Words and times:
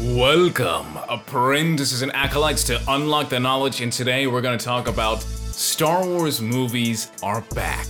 Welcome, 0.00 0.98
apprentices 1.08 2.00
and 2.00 2.10
acolytes, 2.14 2.64
to 2.64 2.80
Unlock 2.88 3.28
the 3.28 3.38
Knowledge, 3.38 3.82
and 3.82 3.92
today 3.92 4.26
we're 4.26 4.40
going 4.40 4.58
to 4.58 4.64
talk 4.64 4.88
about 4.88 5.20
Star 5.20 6.06
Wars 6.06 6.40
movies 6.40 7.12
are 7.22 7.42
back. 7.54 7.86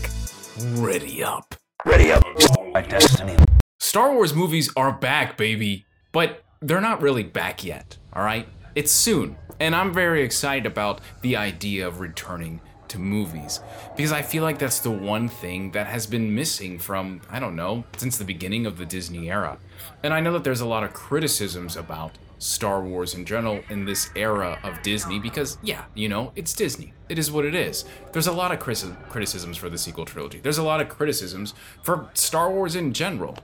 Ready 0.72 1.22
up. 1.22 1.54
Ready 1.87 2.11
up. 2.11 2.25
My 2.72 2.83
destiny. 2.83 3.37
Star 3.79 4.12
Wars 4.12 4.35
movies 4.35 4.72
are 4.77 4.91
back, 4.91 5.37
baby, 5.37 5.87
but 6.11 6.43
they're 6.61 6.80
not 6.80 7.00
really 7.00 7.22
back 7.22 7.62
yet, 7.62 7.96
alright? 8.16 8.48
It's 8.75 8.91
soon, 8.91 9.37
and 9.61 9.77
I'm 9.77 9.93
very 9.93 10.23
excited 10.23 10.66
about 10.66 11.00
the 11.23 11.37
idea 11.37 11.87
of 11.87 12.00
returning 12.00 12.61
to 12.91 12.98
movies 12.98 13.61
because 13.96 14.12
I 14.12 14.22
feel 14.22 14.43
like 14.43 14.59
that's 14.59 14.80
the 14.80 14.90
one 14.90 15.29
thing 15.29 15.70
that 15.72 15.86
has 15.86 16.07
been 16.07 16.34
missing 16.34 16.79
from, 16.79 17.22
I 17.30 17.40
don't 17.40 17.57
know, 17.57 17.84
since 17.96 18.18
the 18.18 18.25
beginning 18.25 18.66
of 18.66 18.79
the 18.79 18.86
Disney 18.86 19.30
era. 19.30 19.59
And 20.02 20.12
I 20.12 20.20
know 20.20 20.32
that 20.32 20.45
there's 20.45 20.61
a 20.61 20.66
lot 20.66 20.84
of 20.84 20.93
criticisms 20.93 21.76
about 21.76 22.18
Star 22.39 22.82
Wars 22.82 23.14
in 23.14 23.26
general 23.26 23.61
in 23.68 23.85
this 23.85 24.11
era 24.16 24.58
of 24.63 24.82
Disney 24.82 25.18
because, 25.18 25.58
yeah, 25.63 25.85
you 25.94 26.08
know, 26.08 26.32
it's 26.36 26.54
Disney. 26.54 26.94
It 27.08 27.18
is 27.18 27.30
what 27.30 27.44
it 27.44 27.54
is. 27.54 27.85
There's 28.13 28.26
a 28.26 28.32
lot 28.32 28.50
of 28.50 28.58
criticisms 28.58 29.57
for 29.57 29.68
the 29.68 29.79
sequel 29.79 30.04
trilogy, 30.04 30.41
there's 30.41 30.58
a 30.58 30.63
lot 30.63 30.80
of 30.80 30.88
criticisms 30.88 31.54
for 31.82 32.08
Star 32.14 32.50
Wars 32.50 32.77
in 32.77 32.92
general. 32.92 33.36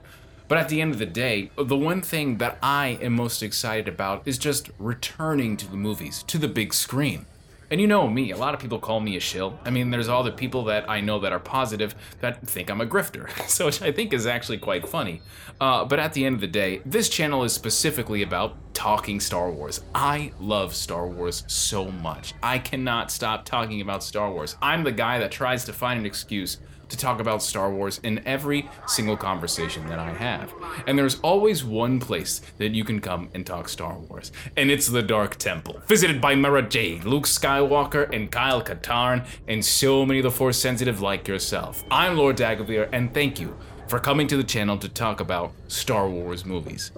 But 0.47 0.57
at 0.57 0.69
the 0.69 0.79
end 0.79 0.93
of 0.93 0.99
the 0.99 1.05
day, 1.05 1.51
the 1.57 1.75
one 1.75 2.01
thing 2.01 2.37
that 2.37 2.57
I 2.63 2.97
am 3.01 3.13
most 3.13 3.43
excited 3.43 3.89
about 3.89 4.25
is 4.25 4.37
just 4.37 4.69
returning 4.79 5.57
to 5.57 5.69
the 5.69 5.75
movies, 5.75 6.23
to 6.23 6.37
the 6.37 6.47
big 6.47 6.73
screen. 6.73 7.25
And 7.69 7.81
you 7.81 7.87
know 7.87 8.07
me, 8.07 8.31
a 8.31 8.37
lot 8.37 8.53
of 8.53 8.61
people 8.61 8.79
call 8.79 9.01
me 9.01 9.17
a 9.17 9.19
shill. 9.19 9.59
I 9.65 9.71
mean, 9.71 9.89
there's 9.89 10.07
all 10.07 10.23
the 10.23 10.31
people 10.31 10.63
that 10.65 10.89
I 10.89 11.01
know 11.01 11.19
that 11.19 11.33
are 11.33 11.39
positive 11.39 11.95
that 12.21 12.45
think 12.47 12.69
I'm 12.69 12.79
a 12.79 12.85
grifter, 12.85 13.29
so 13.49 13.65
which 13.65 13.81
I 13.81 13.91
think 13.91 14.13
is 14.13 14.25
actually 14.25 14.59
quite 14.59 14.87
funny. 14.87 15.21
Uh, 15.59 15.83
but 15.83 15.99
at 15.99 16.13
the 16.13 16.25
end 16.25 16.35
of 16.35 16.41
the 16.41 16.47
day, 16.47 16.81
this 16.85 17.09
channel 17.09 17.43
is 17.43 17.51
specifically 17.51 18.21
about 18.21 18.55
talking 18.73 19.19
Star 19.19 19.51
Wars. 19.51 19.81
I 19.93 20.31
love 20.39 20.75
Star 20.75 21.07
Wars 21.07 21.43
so 21.47 21.91
much. 21.91 22.33
I 22.41 22.59
cannot 22.59 23.11
stop 23.11 23.43
talking 23.43 23.81
about 23.81 24.03
Star 24.03 24.31
Wars. 24.31 24.55
I'm 24.61 24.83
the 24.83 24.91
guy 24.91 25.19
that 25.19 25.31
tries 25.31 25.65
to 25.65 25.73
find 25.73 25.99
an 25.99 26.05
excuse 26.05 26.59
to 26.89 26.97
talk 26.97 27.19
about 27.19 27.43
Star 27.43 27.71
Wars 27.71 27.99
in 28.03 28.21
every 28.25 28.69
single 28.87 29.17
conversation 29.17 29.87
that 29.87 29.99
I 29.99 30.11
have. 30.13 30.53
And 30.85 30.97
there's 30.97 31.19
always 31.21 31.63
one 31.63 31.99
place 31.99 32.41
that 32.57 32.71
you 32.71 32.83
can 32.83 32.99
come 32.99 33.29
and 33.33 33.45
talk 33.45 33.69
Star 33.69 33.97
Wars, 33.97 34.31
and 34.55 34.71
it's 34.71 34.87
the 34.87 35.01
Dark 35.01 35.37
Temple, 35.37 35.81
visited 35.87 36.21
by 36.21 36.35
Mara 36.35 36.61
Jade, 36.61 37.03
Luke 37.03 37.25
Skywalker, 37.25 38.13
and 38.13 38.31
Kyle 38.31 38.61
Katarn, 38.61 39.25
and 39.47 39.63
so 39.63 40.05
many 40.05 40.19
of 40.19 40.23
the 40.23 40.31
Force 40.31 40.59
sensitive 40.59 41.01
like 41.01 41.27
yourself. 41.27 41.83
I'm 41.91 42.17
Lord 42.17 42.37
Dagovere, 42.37 42.89
and 42.91 43.13
thank 43.13 43.39
you 43.39 43.57
for 43.87 43.99
coming 43.99 44.27
to 44.27 44.37
the 44.37 44.43
channel 44.43 44.77
to 44.77 44.89
talk 44.89 45.19
about 45.19 45.53
Star 45.67 46.09
Wars 46.09 46.45
movies. 46.45 46.91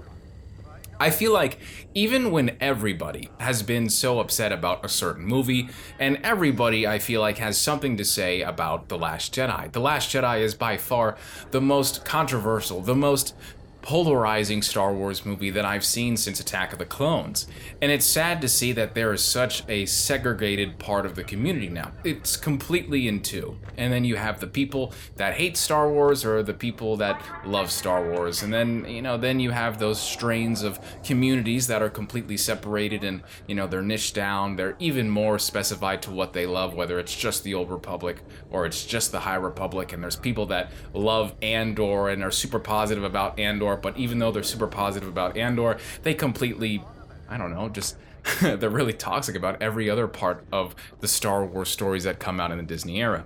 I 1.02 1.11
feel 1.11 1.31
like 1.31 1.59
even 1.94 2.30
when 2.30 2.58
everybody 2.59 3.30
has 3.39 3.64
been 3.64 3.89
so 3.89 4.19
upset 4.19 4.52
about 4.52 4.83
a 4.83 4.89
certain 4.89 5.23
movie, 5.23 5.69
and 5.97 6.19
everybody 6.23 6.86
I 6.86 7.00
feel 7.00 7.22
like 7.22 7.38
has 7.38 7.58
something 7.58 7.95
to 7.97 8.03
say 8.03 8.42
about 8.42 8.89
The 8.89 8.97
Last 8.97 9.33
Jedi, 9.33 9.72
The 9.72 9.80
Last 9.80 10.14
Jedi 10.14 10.42
is 10.42 10.55
by 10.55 10.75
far 10.75 11.17
the 11.52 11.61
most 11.61 12.03
controversial, 12.03 12.81
the 12.81 12.95
most 12.95 13.33
polarizing 13.81 14.61
Star 14.61 14.94
Wars 14.94 15.25
movie 15.25 15.49
that 15.49 15.66
I've 15.66 15.85
seen 15.85 16.17
since 16.17 16.39
Attack 16.39 16.73
of 16.73 16.80
the 16.80 16.85
Clones. 16.85 17.47
And 17.81 17.91
it's 17.91 18.05
sad 18.05 18.41
to 18.41 18.47
see 18.49 18.71
that 18.73 18.94
there 18.94 19.13
is 19.13 19.23
such 19.23 19.63
a 19.69 19.86
segregated 19.86 20.80
part 20.80 21.05
of 21.05 21.16
the 21.16 21.23
community 21.23 21.69
now. 21.69 21.91
It's 22.03 22.36
completely 22.36 23.08
in 23.08 23.21
two. 23.21 23.58
And 23.77 23.91
then 23.94 24.03
you 24.03 24.17
have 24.17 24.39
the 24.39 24.47
people 24.47 24.94
that 25.16 25.36
hate 25.36 25.55
Star 25.55 25.89
Wars 25.89 26.25
or 26.25 26.44
the 26.44 26.53
people 26.53 26.97
that 26.97 27.21
love 27.45 27.71
Star 27.71 28.09
Wars. 28.09 28.44
And 28.44 28.53
then, 28.53 28.86
you 28.86 29.02
know, 29.02 29.17
then 29.17 29.39
you 29.39 29.52
have 29.52 29.80
those 29.80 29.99
strains 29.99 30.61
of 30.61 30.80
communities 31.03 31.67
that 31.67 31.81
are 31.81 31.89
completely 31.89 32.38
separated 32.38 33.03
and, 33.03 33.23
you 33.47 33.55
know, 33.55 33.67
they're 33.67 33.81
niched 33.81 34.14
down. 34.14 34.55
They're 34.55 34.75
even 34.80 35.09
more 35.09 35.39
specified 35.39 36.02
to 36.03 36.11
what 36.11 36.33
they 36.33 36.45
love, 36.45 36.75
whether 36.75 36.99
it's 36.99 37.16
just 37.16 37.43
the 37.43 37.53
Old 37.53 37.69
Republic 37.69 38.21
or 38.49 38.65
it's 38.65 38.86
just 38.86 39.11
the 39.11 39.21
High 39.21 39.36
Republic. 39.36 39.93
And 39.93 40.04
there's 40.04 40.15
people 40.15 40.48
that 40.48 40.71
love 40.93 41.33
Andor 41.42 42.09
and 42.09 42.23
are 42.23 42.31
super 42.31 42.59
positive 42.59 43.04
about 43.04 43.39
Andor 43.39 43.68
Andor, 43.69 43.81
but 43.81 43.97
even 43.97 44.19
though 44.19 44.31
they're 44.31 44.43
super 44.43 44.67
positive 44.67 45.09
about 45.09 45.37
Andor, 45.37 45.77
they 46.03 46.13
completely, 46.13 46.83
I 47.27 47.37
don't 47.37 47.53
know, 47.53 47.69
just 47.69 47.95
they're 48.41 48.69
really 48.69 48.93
toxic 48.93 49.35
about 49.35 49.61
every 49.61 49.89
other 49.89 50.07
part 50.07 50.43
of 50.52 50.75
the 50.99 51.07
Star 51.07 51.45
Wars 51.45 51.69
stories 51.69 52.03
that 52.03 52.19
come 52.19 52.39
out 52.39 52.52
in 52.52 52.57
the 52.57 52.63
Disney 52.63 53.02
era. 53.02 53.25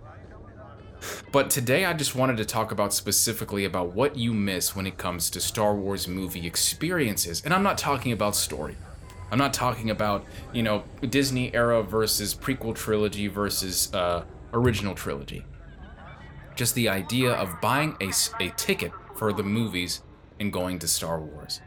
But 1.34 1.50
today 1.50 1.84
I 1.84 1.94
just 1.94 2.16
wanted 2.16 2.38
to 2.38 2.46
talk 2.46 2.72
about 2.72 2.94
specifically 2.94 3.66
about 3.66 3.94
what 3.94 4.16
you 4.16 4.34
miss 4.34 4.76
when 4.76 4.88
it 4.88 4.98
comes 4.98 5.30
to 5.32 5.42
Star 5.42 5.76
Wars 5.76 6.08
movie 6.08 6.48
experiences. 6.48 7.42
And 7.44 7.54
I'm 7.54 7.64
not 7.64 7.78
talking 7.78 8.14
about 8.14 8.36
story. 8.36 8.78
I'm 9.30 9.38
not 9.38 9.54
talking 9.54 9.90
about, 9.90 10.26
you 10.54 10.64
know, 10.64 10.84
Disney 11.02 11.54
era 11.54 11.84
versus 11.84 12.36
prequel 12.36 12.74
trilogy 12.76 13.28
versus 13.28 13.94
uh, 13.94 14.24
original 14.54 14.96
trilogy. 14.96 15.44
Just 16.56 16.76
the 16.76 16.88
idea 16.88 17.34
of 17.34 17.60
buying 17.60 17.98
a, 18.00 18.12
a 18.40 18.50
ticket 18.56 18.94
for 19.16 19.34
the 19.34 19.44
movies 19.44 20.04
and 20.44 20.54
going 20.54 20.78
to 20.80 20.88
Star 20.88 21.20
Wars. 21.20 21.62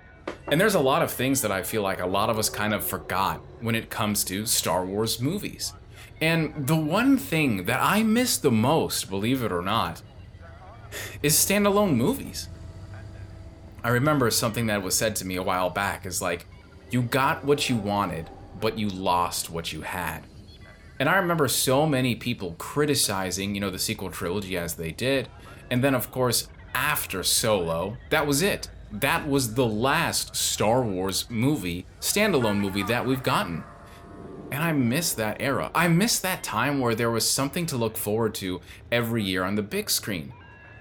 And 0.47 0.61
there's 0.61 0.77
a 0.77 0.81
lot 0.81 1.03
of 1.03 1.11
things 1.11 1.43
that 1.43 1.51
I 1.51 1.65
feel 1.65 1.83
like 1.83 2.01
a 2.01 2.07
lot 2.07 2.31
of 2.31 2.39
us 2.39 2.49
kind 2.49 2.73
of 2.73 2.85
forgot 2.85 3.41
when 3.61 3.75
it 3.75 3.91
comes 3.91 4.23
to 4.25 4.47
Star 4.47 4.85
Wars 4.85 5.21
movies. 5.21 5.73
And 6.21 6.69
the 6.69 6.77
one 6.77 7.17
thing 7.17 7.65
that 7.65 7.81
I 7.83 8.03
miss 8.03 8.37
the 8.37 8.51
most, 8.51 9.11
believe 9.11 9.43
it 9.43 9.51
or 9.51 9.63
not, 9.63 10.03
is 11.23 11.35
standalone 11.35 11.97
movies. 11.97 12.49
I 13.83 13.89
remember 13.89 14.31
something 14.31 14.67
that 14.67 14.83
was 14.83 14.97
said 14.97 15.17
to 15.17 15.25
me 15.25 15.37
a 15.37 15.43
while 15.43 15.71
back 15.71 16.07
is 16.07 16.23
like, 16.23 16.47
you 16.91 17.03
got 17.03 17.45
what 17.45 17.69
you 17.69 17.77
wanted, 17.77 18.31
but 18.61 18.79
you 18.79 18.89
lost 18.89 19.51
what 19.51 19.73
you 19.73 19.83
had. 19.83 20.23
And 20.99 21.09
I 21.09 21.17
remember 21.17 21.49
so 21.49 21.87
many 21.87 22.15
people 22.15 22.55
criticizing, 22.59 23.55
you 23.55 23.61
know, 23.61 23.71
the 23.71 23.79
sequel 23.79 24.11
trilogy 24.11 24.57
as 24.57 24.75
they 24.75 24.93
did. 24.93 25.29
And 25.71 25.85
then, 25.85 25.95
of 25.95 26.11
course, 26.11 26.49
after 26.77 27.23
Solo, 27.23 27.97
that 28.11 28.27
was 28.27 28.43
it. 28.43 28.69
That 28.93 29.27
was 29.27 29.55
the 29.55 29.67
last 29.67 30.37
Star 30.37 30.83
Wars 30.83 31.25
movie, 31.31 31.87
standalone 32.01 32.59
movie 32.59 32.83
that 32.83 33.07
we've 33.07 33.23
gotten. 33.23 33.65
And 34.53 34.63
I 34.63 34.73
miss 34.73 35.15
that 35.15 35.39
era. 35.41 35.71
I 35.75 35.89
miss 35.89 36.19
that 36.21 36.45
time 36.45 36.79
where 36.79 36.95
there 36.95 37.11
was 37.11 37.29
something 37.29 37.65
to 37.67 37.79
look 37.79 37.97
forward 37.97 38.35
to 38.37 38.61
every 38.93 39.25
year 39.25 39.43
on 39.43 39.55
the 39.55 39.63
big 39.63 39.89
screen. 39.89 40.35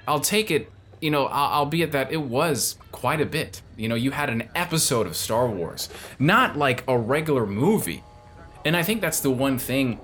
I'll 0.06 0.19
take 0.19 0.51
it, 0.51 0.69
you 1.00 1.11
know, 1.11 1.28
I'll 1.28 1.61
albeit 1.61 1.94
that 1.94 2.12
it 2.12 2.22
was 2.22 2.75
quite 2.91 3.22
a 3.22 3.25
bit. 3.25 3.62
You 3.77 3.88
know, 3.88 3.95
you 3.95 4.12
had 4.12 4.29
an 4.29 4.50
episode 4.53 5.07
of 5.07 5.16
Star 5.16 5.47
Wars, 5.47 5.88
not 6.19 6.57
like 6.57 6.83
a 6.89 6.97
regular 6.97 7.45
movie. 7.45 8.03
And 8.66 8.75
I 8.75 8.83
think 8.83 9.00
that's 9.00 9.22
the 9.22 9.31
one 9.31 9.57
thing 9.57 10.00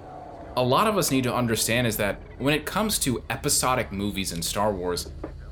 a 0.55 0.63
lot 0.63 0.87
of 0.87 0.97
us 0.97 1.11
need 1.11 1.23
to 1.23 1.33
understand 1.33 1.85
is 1.85 1.97
that 1.97 2.19
when 2.37 2.53
it 2.53 2.65
comes 2.65 2.97
to 2.99 3.23
episodic 3.29 3.91
movies 3.91 4.31
in 4.31 4.41
Star 4.41 4.71
Wars, 4.71 5.11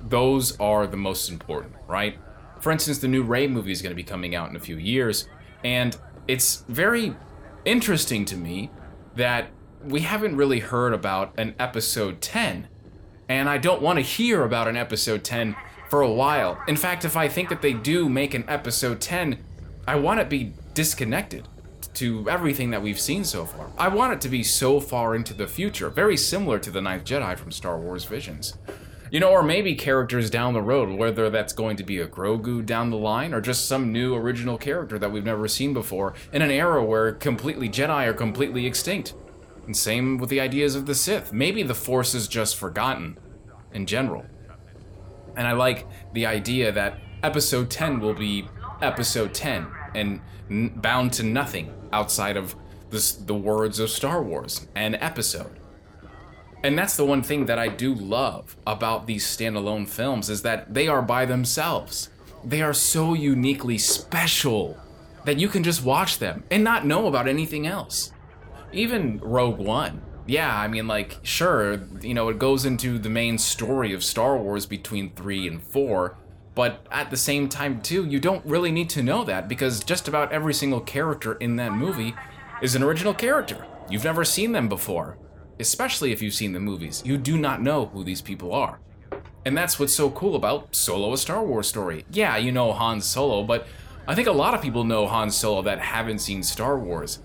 those 0.09 0.59
are 0.59 0.87
the 0.87 0.97
most 0.97 1.29
important, 1.29 1.75
right? 1.87 2.17
For 2.59 2.71
instance, 2.71 2.97
the 2.97 3.07
new 3.07 3.23
Rey 3.23 3.47
movie 3.47 3.71
is 3.71 3.81
going 3.81 3.91
to 3.91 3.95
be 3.95 4.03
coming 4.03 4.35
out 4.35 4.49
in 4.49 4.55
a 4.55 4.59
few 4.59 4.77
years, 4.77 5.27
and 5.63 5.95
it's 6.27 6.63
very 6.67 7.15
interesting 7.65 8.25
to 8.25 8.35
me 8.35 8.71
that 9.15 9.47
we 9.83 10.01
haven't 10.01 10.35
really 10.35 10.59
heard 10.59 10.93
about 10.93 11.33
an 11.37 11.55
episode 11.59 12.21
10. 12.21 12.67
And 13.27 13.47
I 13.47 13.57
don't 13.57 13.81
want 13.81 13.97
to 13.97 14.01
hear 14.01 14.43
about 14.43 14.67
an 14.67 14.75
episode 14.75 15.23
10 15.23 15.55
for 15.89 16.01
a 16.01 16.11
while. 16.11 16.61
In 16.67 16.75
fact, 16.75 17.05
if 17.05 17.15
I 17.15 17.27
think 17.27 17.49
that 17.49 17.61
they 17.61 17.73
do 17.73 18.09
make 18.09 18.33
an 18.33 18.43
episode 18.47 18.99
10, 18.99 19.43
I 19.87 19.95
want 19.95 20.19
it 20.19 20.23
to 20.23 20.29
be 20.29 20.53
disconnected 20.73 21.47
to 21.95 22.29
everything 22.29 22.69
that 22.71 22.81
we've 22.81 22.99
seen 22.99 23.23
so 23.23 23.45
far. 23.45 23.67
I 23.77 23.87
want 23.87 24.13
it 24.13 24.21
to 24.21 24.29
be 24.29 24.43
so 24.43 24.79
far 24.79 25.15
into 25.15 25.33
the 25.33 25.47
future, 25.47 25.89
very 25.89 26.17
similar 26.17 26.59
to 26.59 26.71
the 26.71 26.81
Ninth 26.81 27.05
Jedi 27.05 27.37
from 27.37 27.51
Star 27.51 27.77
Wars 27.77 28.05
Visions. 28.05 28.57
You 29.11 29.19
know, 29.19 29.31
or 29.31 29.41
maybe 29.41 29.73
characters 29.75 30.29
down 30.29 30.53
the 30.53 30.61
road, 30.61 30.89
whether 30.89 31.29
that's 31.29 31.53
going 31.53 31.77
to 31.77 31.83
be 31.83 31.99
a 31.99 32.07
Grogu 32.07 32.65
down 32.65 32.91
the 32.91 32.97
line 32.97 33.33
or 33.33 33.41
just 33.41 33.65
some 33.65 33.91
new 33.91 34.13
original 34.15 34.57
character 34.57 34.99
that 34.99 35.11
we've 35.11 35.25
never 35.25 35.47
seen 35.47 35.73
before 35.73 36.13
in 36.31 36.41
an 36.41 36.51
era 36.51 36.83
where 36.83 37.11
completely 37.13 37.69
Jedi 37.69 38.05
are 38.07 38.13
completely 38.13 38.65
extinct. 38.67 39.15
And 39.65 39.75
same 39.75 40.17
with 40.17 40.29
the 40.29 40.39
ideas 40.39 40.75
of 40.75 40.85
the 40.85 40.95
Sith. 40.95 41.33
Maybe 41.33 41.63
the 41.63 41.75
Force 41.75 42.13
is 42.13 42.27
just 42.27 42.55
forgotten 42.55 43.17
in 43.73 43.85
general. 43.85 44.25
And 45.35 45.47
I 45.47 45.53
like 45.53 45.87
the 46.13 46.25
idea 46.25 46.71
that 46.71 46.99
episode 47.23 47.69
10 47.69 47.99
will 47.99 48.13
be 48.13 48.47
episode 48.81 49.33
10 49.33 49.67
and 49.95 50.21
bound 50.81 51.13
to 51.13 51.23
nothing 51.23 51.73
outside 51.91 52.37
of 52.37 52.55
this, 52.89 53.13
the 53.13 53.35
words 53.35 53.79
of 53.79 53.89
Star 53.89 54.21
Wars, 54.23 54.67
an 54.75 54.95
episode. 54.95 55.59
And 56.63 56.77
that's 56.77 56.97
the 56.97 57.05
one 57.05 57.23
thing 57.23 57.45
that 57.45 57.57
I 57.57 57.69
do 57.69 57.93
love 57.93 58.57
about 58.67 59.07
these 59.07 59.25
standalone 59.25 59.87
films 59.87 60.29
is 60.29 60.41
that 60.41 60.73
they 60.73 60.87
are 60.87 61.01
by 61.01 61.25
themselves. 61.25 62.09
They 62.43 62.61
are 62.61 62.73
so 62.73 63.13
uniquely 63.13 63.77
special 63.77 64.77
that 65.25 65.39
you 65.39 65.47
can 65.47 65.63
just 65.63 65.83
watch 65.83 66.19
them 66.19 66.43
and 66.51 66.63
not 66.63 66.85
know 66.85 67.07
about 67.07 67.27
anything 67.27 67.65
else. 67.65 68.11
Even 68.73 69.19
Rogue 69.19 69.57
One. 69.57 70.01
Yeah, 70.27 70.55
I 70.55 70.67
mean, 70.67 70.87
like, 70.87 71.17
sure, 71.23 71.81
you 72.01 72.13
know, 72.13 72.29
it 72.29 72.37
goes 72.37 72.65
into 72.65 72.99
the 72.99 73.09
main 73.09 73.37
story 73.37 73.93
of 73.93 74.03
Star 74.03 74.37
Wars 74.37 74.65
between 74.65 75.11
3 75.13 75.47
and 75.47 75.63
4, 75.63 76.17
But 76.55 76.85
at 76.91 77.09
the 77.09 77.17
same 77.17 77.47
time, 77.47 77.81
too, 77.81 78.05
you 78.05 78.19
don't 78.19 78.45
really 78.45 78.71
need 78.71 78.89
to 78.89 79.01
know 79.01 79.23
that 79.23 79.47
because 79.47 79.83
just 79.83 80.09
about 80.09 80.33
every 80.33 80.53
single 80.53 80.81
character 80.81 81.35
in 81.35 81.55
that 81.55 81.71
movie 81.71 82.15
is 82.61 82.75
an 82.75 82.83
original 82.83 83.13
character. 83.13 83.65
You've 83.89 84.03
never 84.03 84.25
seen 84.25 84.51
them 84.51 84.67
before. 84.67 85.17
Especially 85.59 86.11
if 86.11 86.21
you've 86.21 86.33
seen 86.33 86.53
the 86.53 86.59
movies. 86.59 87.03
You 87.05 87.17
do 87.17 87.37
not 87.37 87.61
know 87.61 87.87
who 87.87 88.03
these 88.03 88.21
people 88.21 88.53
are. 88.53 88.79
And 89.45 89.57
that's 89.57 89.79
what's 89.79 89.93
so 89.93 90.09
cool 90.11 90.35
about 90.35 90.75
Solo 90.75 91.13
a 91.13 91.17
Star 91.17 91.43
Wars 91.43 91.67
story. 91.67 92.05
Yeah, 92.11 92.37
you 92.37 92.51
know 92.51 92.71
Han 92.73 93.01
Solo, 93.01 93.43
but 93.43 93.67
I 94.07 94.15
think 94.15 94.27
a 94.27 94.31
lot 94.31 94.53
of 94.53 94.61
people 94.61 94.83
know 94.83 95.07
Han 95.07 95.31
Solo 95.31 95.61
that 95.63 95.79
haven't 95.79 96.19
seen 96.19 96.43
Star 96.43 96.77
Wars. 96.77 97.19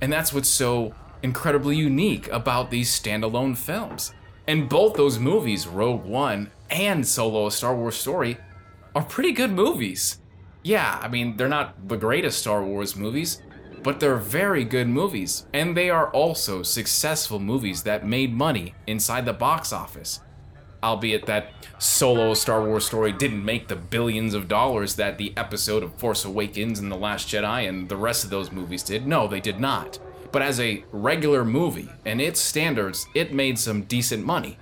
And 0.00 0.12
that's 0.12 0.32
what's 0.32 0.48
so 0.48 0.94
incredibly 1.22 1.76
unique 1.76 2.28
about 2.28 2.70
these 2.70 2.90
standalone 2.90 3.56
films. 3.56 4.12
And 4.46 4.68
both 4.68 4.94
those 4.94 5.18
movies, 5.18 5.66
Rogue 5.66 6.04
One 6.04 6.50
and 6.70 7.06
Solo 7.06 7.46
a 7.46 7.50
Star 7.50 7.74
Wars 7.74 7.96
story, 7.96 8.36
are 8.94 9.02
pretty 9.02 9.32
good 9.32 9.50
movies. 9.50 10.18
Yeah, 10.62 10.98
I 11.02 11.08
mean, 11.08 11.36
they're 11.36 11.48
not 11.48 11.88
the 11.88 11.96
greatest 11.96 12.38
Star 12.38 12.62
Wars 12.62 12.96
movies, 12.96 13.42
but 13.84 14.00
they're 14.00 14.16
very 14.16 14.64
good 14.64 14.88
movies. 14.88 15.46
And 15.52 15.76
they 15.76 15.90
are 15.90 16.08
also 16.10 16.62
successful 16.62 17.38
movies 17.38 17.82
that 17.82 18.06
made 18.06 18.32
money 18.32 18.74
inside 18.86 19.26
the 19.26 19.34
box 19.34 19.72
office. 19.72 20.20
Albeit 20.82 21.26
that 21.26 21.52
Solo 21.78 22.34
Star 22.34 22.64
Wars 22.64 22.86
story 22.86 23.12
didn't 23.12 23.44
make 23.44 23.68
the 23.68 23.76
billions 23.76 24.32
of 24.32 24.48
dollars 24.48 24.96
that 24.96 25.18
the 25.18 25.34
episode 25.36 25.82
of 25.82 25.94
Force 25.94 26.24
Awakens 26.24 26.78
and 26.78 26.90
The 26.90 26.96
Last 26.96 27.28
Jedi 27.28 27.68
and 27.68 27.88
the 27.88 27.96
rest 27.96 28.24
of 28.24 28.30
those 28.30 28.50
movies 28.50 28.82
did. 28.82 29.06
No, 29.06 29.28
they 29.28 29.40
did 29.40 29.60
not. 29.60 29.98
But 30.32 30.42
as 30.42 30.58
a 30.58 30.84
regular 30.90 31.44
movie 31.44 31.90
and 32.06 32.20
its 32.20 32.40
standards, 32.40 33.06
it 33.14 33.34
made 33.34 33.58
some 33.58 33.82
decent 33.82 34.24
money. 34.24 34.58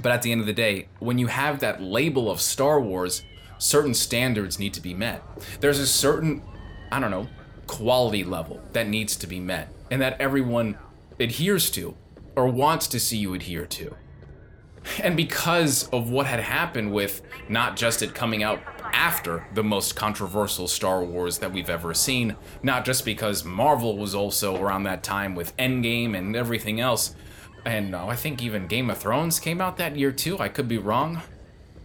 But 0.00 0.12
at 0.12 0.22
the 0.22 0.30
end 0.30 0.40
of 0.40 0.46
the 0.46 0.52
day, 0.52 0.86
when 1.00 1.18
you 1.18 1.26
have 1.26 1.58
that 1.58 1.82
label 1.82 2.30
of 2.30 2.40
Star 2.40 2.80
Wars, 2.80 3.22
certain 3.58 3.94
standards 3.94 4.60
need 4.60 4.74
to 4.74 4.80
be 4.80 4.94
met. 4.94 5.22
There's 5.60 5.80
a 5.80 5.86
certain, 5.86 6.42
I 6.92 7.00
don't 7.00 7.10
know, 7.10 7.26
quality 7.68 8.24
level 8.24 8.60
that 8.72 8.88
needs 8.88 9.14
to 9.14 9.26
be 9.28 9.38
met 9.38 9.72
and 9.90 10.02
that 10.02 10.20
everyone 10.20 10.76
adheres 11.20 11.70
to 11.70 11.94
or 12.34 12.48
wants 12.48 12.88
to 12.88 12.98
see 12.98 13.18
you 13.18 13.34
adhere 13.34 13.66
to. 13.66 13.94
And 15.02 15.16
because 15.16 15.88
of 15.90 16.10
what 16.10 16.26
had 16.26 16.40
happened 16.40 16.92
with 16.92 17.22
not 17.48 17.76
just 17.76 18.02
it 18.02 18.14
coming 18.14 18.42
out 18.42 18.60
after 18.92 19.46
the 19.54 19.62
most 19.62 19.96
controversial 19.96 20.66
Star 20.66 21.04
Wars 21.04 21.38
that 21.38 21.52
we've 21.52 21.70
ever 21.70 21.94
seen, 21.94 22.36
not 22.62 22.84
just 22.84 23.04
because 23.04 23.44
Marvel 23.44 23.96
was 23.96 24.14
also 24.14 24.56
around 24.56 24.84
that 24.84 25.02
time 25.02 25.34
with 25.34 25.56
Endgame 25.56 26.16
and 26.16 26.34
everything 26.34 26.80
else, 26.80 27.14
and 27.64 27.94
uh, 27.94 28.06
I 28.06 28.16
think 28.16 28.42
even 28.42 28.66
Game 28.66 28.88
of 28.88 28.98
Thrones 28.98 29.38
came 29.38 29.60
out 29.60 29.76
that 29.76 29.96
year 29.96 30.12
too, 30.12 30.38
I 30.38 30.48
could 30.48 30.68
be 30.68 30.78
wrong. 30.78 31.22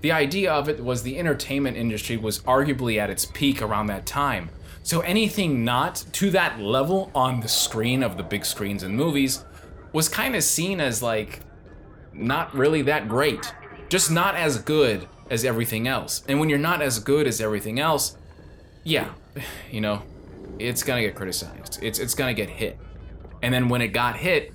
The 0.02 0.12
idea 0.12 0.52
of 0.52 0.70
it 0.70 0.84
was 0.84 1.04
the 1.04 1.18
entertainment 1.18 1.78
industry 1.78 2.18
was 2.18 2.40
arguably 2.42 2.98
at 2.98 3.10
its 3.10 3.26
peak 3.26 3.62
around 3.62 3.88
that 3.88 4.06
time. 4.06 4.50
So 4.84 5.00
anything 5.00 5.64
not 5.64 6.04
to 6.14 6.30
that 6.32 6.60
level 6.60 7.10
on 7.16 7.40
the 7.40 7.48
screen 7.48 8.04
of 8.04 8.18
the 8.18 8.24
big 8.24 8.46
screens 8.46 8.84
and 8.84 8.96
movies 8.96 9.46
was 9.94 10.10
kind 10.10 10.36
of 10.36 10.44
seen 10.44 10.82
as 10.82 11.02
like 11.02 11.40
not 12.12 12.54
really 12.54 12.82
that 12.84 13.08
great. 13.08 13.54
Just 13.88 14.12
not 14.12 14.36
as 14.36 14.58
good 14.58 15.08
as 15.30 15.46
everything 15.46 15.88
else. 15.88 16.24
And 16.28 16.40
when 16.40 16.50
you're 16.50 16.60
not 16.60 16.82
as 16.82 17.00
good 17.00 17.28
as 17.28 17.40
everything 17.40 17.80
else, 17.80 18.18
yeah, 18.84 19.10
you 19.72 19.80
know, 19.80 20.04
it's 20.60 20.84
gonna 20.84 21.02
get 21.02 21.16
criticized. 21.16 21.80
It's 21.82 22.00
it's 22.00 22.14
gonna 22.14 22.34
get 22.34 22.50
hit. 22.50 22.78
And 23.42 23.54
then 23.54 23.70
when 23.70 23.82
it 23.82 23.90
got 23.90 24.18
hit, 24.18 24.54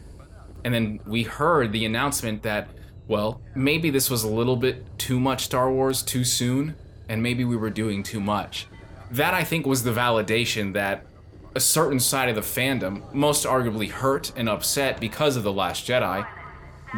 and 0.64 0.74
then 0.74 1.00
we 1.06 1.22
heard 1.22 1.72
the 1.72 1.84
announcement 1.84 2.42
that, 2.42 2.68
well, 3.06 3.40
maybe 3.54 3.90
this 3.90 4.10
was 4.10 4.24
a 4.24 4.28
little 4.28 4.56
bit 4.56 4.98
too 4.98 5.18
much 5.20 5.44
Star 5.44 5.70
Wars 5.70 6.02
too 6.02 6.24
soon, 6.24 6.74
and 7.08 7.22
maybe 7.22 7.44
we 7.44 7.56
were 7.56 7.70
doing 7.70 8.02
too 8.02 8.20
much. 8.20 8.66
That 9.10 9.34
I 9.34 9.44
think 9.44 9.66
was 9.66 9.84
the 9.84 9.92
validation 9.92 10.72
that 10.74 11.06
a 11.54 11.60
certain 11.60 11.98
side 11.98 12.28
of 12.28 12.34
the 12.34 12.40
fandom, 12.40 13.12
most 13.12 13.46
arguably 13.46 13.90
hurt 13.90 14.32
and 14.36 14.48
upset 14.48 15.00
because 15.00 15.36
of 15.36 15.42
The 15.42 15.52
Last 15.52 15.86
Jedi, 15.86 16.26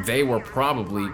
they 0.05 0.23
were 0.23 0.41
probably 0.41 1.09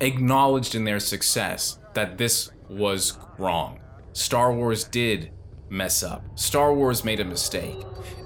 acknowledged 0.00 0.74
in 0.74 0.84
their 0.84 1.00
success 1.00 1.78
that 1.94 2.18
this 2.18 2.50
was 2.68 3.18
wrong. 3.38 3.80
Star 4.12 4.52
Wars 4.52 4.84
did 4.84 5.30
mess 5.68 6.02
up. 6.02 6.22
Star 6.38 6.72
Wars 6.72 7.04
made 7.04 7.20
a 7.20 7.24
mistake. 7.24 7.76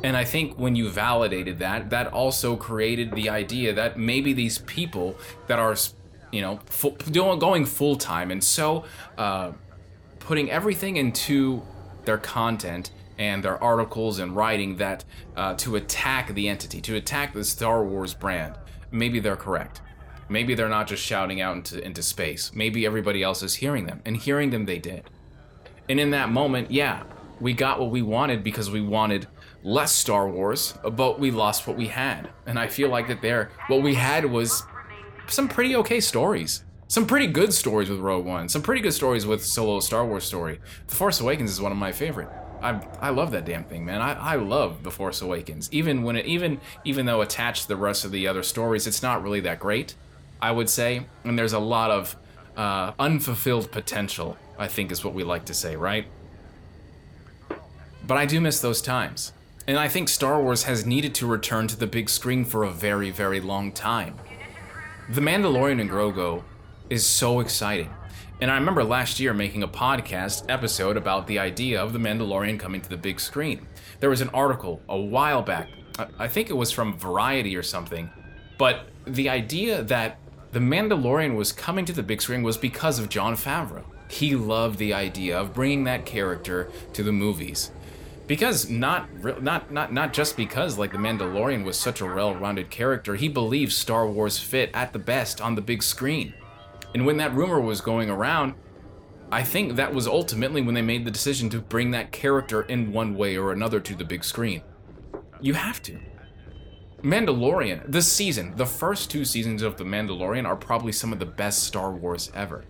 And 0.03 0.17
I 0.17 0.25
think 0.25 0.59
when 0.59 0.77
you 0.77 0.89
validated 0.89 1.59
that, 1.61 1.91
that 1.91 2.09
also 2.09 2.57
created 2.57 3.13
the 3.13 3.29
idea 3.29 3.73
that 3.75 3.99
maybe 3.99 4.33
these 4.33 4.59
people 4.59 5.17
that 5.47 5.59
are, 5.59 5.77
you 6.33 6.41
know, 6.41 6.61
full, 6.67 6.93
going 7.37 7.65
full 7.65 7.97
time 7.97 8.31
and 8.31 8.43
so 8.43 8.85
uh, 9.19 9.53
putting 10.21 10.51
everything 10.51 10.97
into 10.97 11.63
their 12.05 12.19
content 12.19 12.93
and 13.19 13.43
their 13.43 13.63
articles 13.63 14.19
and 14.19 14.35
writing 14.35 14.77
that 14.77 15.05
uh, 15.37 15.55
to 15.55 15.77
attack 15.77 16.35
the 16.35 16.49
entity, 16.49 16.81
to 16.81 16.97
attack 16.97 17.35
the 17.35 17.45
Star 17.45 17.85
Wars 17.85 18.15
brand, 18.15 18.55
maybe 18.91 19.21
they're 19.21 19.37
correct. 19.37 19.83
Maybe 20.29 20.55
they're 20.55 20.69
not 20.69 20.87
just 20.87 21.03
shouting 21.03 21.41
out 21.41 21.57
into, 21.57 21.85
into 21.85 22.03
space. 22.03 22.53
Maybe 22.55 22.87
everybody 22.87 23.23
else 23.23 23.43
is 23.43 23.57
hearing 23.57 23.87
them, 23.87 24.01
and 24.07 24.17
hearing 24.17 24.51
them 24.51 24.65
they 24.65 24.79
did. 24.79 25.11
And 25.89 25.99
in 25.99 26.11
that 26.13 26.31
moment, 26.31 26.71
yeah, 26.71 27.03
we 27.41 27.53
got 27.53 27.81
what 27.81 27.91
we 27.91 28.01
wanted 28.01 28.45
because 28.45 28.71
we 28.71 28.81
wanted 28.81 29.27
less 29.63 29.93
Star 29.93 30.29
Wars, 30.29 30.75
but 30.93 31.19
we 31.19 31.31
lost 31.31 31.67
what 31.67 31.77
we 31.77 31.89
had. 31.89 32.31
And 32.47 32.59
I 32.59 32.69
feel 32.69 32.89
like 32.89 33.09
that 33.09 33.23
there, 33.23 33.51
what 33.67 33.83
we 33.83 33.95
had 33.95 34.25
was 34.25 34.63
some 35.27 35.49
pretty 35.49 35.75
okay 35.77 36.01
stories. 36.01 36.65
Some 36.91 37.07
pretty 37.07 37.29
good 37.29 37.55
stories 37.55 37.89
with 37.89 38.01
Rogue 38.01 38.27
One. 38.27 38.49
Some 38.49 38.63
pretty 38.63 38.81
good 38.81 38.93
stories 38.93 39.25
with 39.25 39.47
Solo 39.47 39.79
Star 39.79 40.05
Wars 40.05 40.25
story. 40.25 40.59
The 40.89 40.97
Force 40.97 41.21
Awakens 41.21 41.49
is 41.49 41.61
one 41.61 41.71
of 41.71 41.79
my 41.79 41.93
favorite. 41.93 42.29
I 42.61 42.85
I 43.01 43.11
love 43.11 43.31
that 43.31 43.45
damn 43.45 43.63
thing, 43.63 43.85
man. 43.85 44.01
I, 44.01 44.15
I 44.15 44.35
love 44.35 44.83
The 44.83 44.91
Force 44.91 45.23
Awakens. 45.23 45.69
Even 45.71 46.03
when 46.03 46.17
it 46.17 46.27
even 46.27 46.61
even 46.85 47.07
though 47.07 47.21
attached 47.21 47.63
to 47.63 47.69
the 47.69 47.77
rest 47.77 48.05
of 48.05 48.11
the 48.11 48.27
other 48.27 48.43
stories, 48.43 48.89
it's 48.89 49.05
not 49.05 49.23
really 49.23 49.39
that 49.39 49.61
great, 49.61 49.95
I 50.43 50.51
would 50.51 50.69
say. 50.69 51.07
And 51.23 51.39
there's 51.39 51.53
a 51.53 51.61
lot 51.61 51.93
of 51.93 52.17
uh, 52.57 52.91
unfulfilled 52.99 53.71
potential, 53.71 54.37
I 54.59 54.67
think 54.67 54.91
is 54.91 55.05
what 55.05 55.15
we 55.15 55.23
like 55.23 55.45
to 55.45 55.55
say, 55.55 55.77
right? 55.77 56.07
But 58.05 58.17
I 58.17 58.27
do 58.27 58.41
miss 58.41 58.61
those 58.61 58.83
times. 58.83 59.33
And 59.69 59.79
I 59.79 59.87
think 59.87 60.09
Star 60.09 60.43
Wars 60.43 60.65
has 60.65 60.85
needed 60.85 61.15
to 61.15 61.27
return 61.29 61.69
to 61.69 61.77
the 61.77 61.87
big 61.87 62.11
screen 62.11 62.45
for 62.45 62.65
a 62.65 62.71
very, 62.73 63.11
very 63.11 63.41
long 63.41 63.71
time. 63.71 64.17
The 65.09 65.21
Mandalorian 65.21 65.81
and 65.81 65.89
Grogu 65.89 66.43
is 66.91 67.07
so 67.07 67.41
exciting. 67.41 67.89
And 68.41 68.51
I 68.51 68.57
remember 68.57 68.83
last 68.83 69.21
year 69.21 69.33
making 69.33 69.63
a 69.63 69.69
podcast 69.69 70.45
episode 70.49 70.97
about 70.97 71.27
the 71.27 71.39
idea 71.39 71.81
of 71.81 71.93
The 71.93 71.99
Mandalorian 71.99 72.59
coming 72.59 72.81
to 72.81 72.89
the 72.89 72.97
big 72.97 73.21
screen. 73.21 73.67
There 74.01 74.11
was 74.11 74.21
an 74.21 74.31
article 74.31 74.83
a 74.89 74.99
while 74.99 75.43
back, 75.43 75.69
I 76.19 76.29
think 76.29 76.51
it 76.51 76.55
was 76.55 76.73
from 76.73 76.99
Variety 76.99 77.57
or 77.57 77.63
something, 77.63 78.11
but 78.59 78.87
the 79.07 79.29
idea 79.29 79.83
that 79.85 80.19
The 80.53 80.59
Mandalorian 80.59 81.37
was 81.37 81.53
coming 81.53 81.85
to 81.85 81.93
the 81.93 82.03
big 82.03 82.21
screen 82.21 82.43
was 82.43 82.57
because 82.57 82.99
of 82.99 83.09
Jon 83.09 83.35
Favreau. 83.35 83.85
He 84.09 84.35
loved 84.35 84.79
the 84.79 84.93
idea 84.93 85.39
of 85.39 85.55
bringing 85.55 85.85
that 85.85 86.05
character 86.05 86.71
to 86.95 87.03
the 87.03 87.13
movies 87.13 87.71
because 88.31 88.71
not 88.71 89.09
not 89.43 89.73
not 89.73 89.93
not 89.93 90.13
just 90.13 90.37
because 90.37 90.79
like 90.79 90.93
the 90.93 90.99
Mandalorian 90.99 91.65
was 91.65 91.77
such 91.77 92.01
a 92.01 92.07
well-rounded 92.07 92.71
character, 92.71 93.17
he 93.17 93.29
believes 93.29 93.77
Star 93.77 94.09
Wars 94.09 94.39
fit 94.39 94.71
at 94.73 94.93
the 94.93 95.01
best 95.01 95.41
on 95.41 95.57
the 95.57 95.61
big 95.61 95.83
screen. 95.83 96.33
And 96.95 97.07
when 97.07 97.19
that 97.19 97.35
rumor 97.35 97.61
was 97.61 97.81
going 97.81 98.11
around, 98.11 98.55
I 99.33 99.45
think 99.45 99.77
that 99.77 99.95
was 99.95 100.09
ultimately 100.09 100.61
when 100.61 100.75
they 100.75 100.83
made 100.83 101.05
the 101.05 101.11
decision 101.11 101.51
to 101.51 101.61
bring 101.61 101.93
that 101.93 102.11
character 102.11 102.63
in 102.63 102.93
one 102.93 103.15
way 103.15 103.37
or 103.37 103.53
another 103.53 103.79
to 103.81 103.95
the 103.95 104.05
big 104.05 104.25
screen. 104.25 104.63
You 105.41 105.55
have 105.55 105.81
to. 105.83 106.01
Mandalorian, 107.03 107.91
this 107.91 108.11
season, 108.13 108.55
the 108.57 108.67
first 108.67 109.11
two 109.11 109.25
seasons 109.25 109.63
of 109.63 109.77
The 109.77 109.85
Mandalorian 109.85 110.47
are 110.47 110.57
probably 110.57 110.93
some 110.93 111.13
of 111.13 111.19
the 111.19 111.27
best 111.27 111.63
Star 111.63 111.93
Wars 111.93 112.31
ever. 112.35 112.65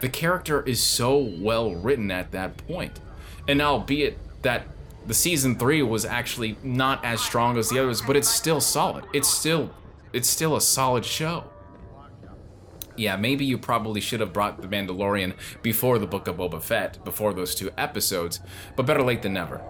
The 0.00 0.08
character 0.08 0.62
is 0.62 0.82
so 0.82 1.18
well 1.18 1.74
written 1.74 2.10
at 2.10 2.30
that 2.32 2.56
point. 2.56 3.00
And 3.48 3.60
albeit 3.60 4.18
that 4.42 4.66
the 5.06 5.14
season 5.14 5.58
3 5.58 5.82
was 5.82 6.04
actually 6.04 6.56
not 6.62 7.04
as 7.04 7.20
strong 7.20 7.58
as 7.58 7.68
the 7.68 7.78
others, 7.80 8.00
but 8.00 8.16
it's 8.16 8.28
still 8.28 8.60
solid. 8.60 9.04
It's 9.12 9.28
still 9.28 9.70
it's 10.12 10.28
still 10.28 10.56
a 10.56 10.60
solid 10.60 11.04
show 11.04 11.44
yeah, 12.96 13.16
maybe 13.16 13.44
you 13.44 13.58
probably 13.58 14.00
should 14.00 14.20
have 14.20 14.32
brought 14.32 14.60
The 14.60 14.68
Mandalorian 14.68 15.34
before 15.62 15.98
the 15.98 16.06
Book 16.06 16.28
of 16.28 16.36
Boba 16.36 16.62
Fett, 16.62 17.04
before 17.04 17.32
those 17.32 17.54
two 17.54 17.70
episodes, 17.76 18.40
but 18.74 18.86
better 18.86 19.02
late 19.02 19.22
than 19.22 19.34
never. 19.34 19.62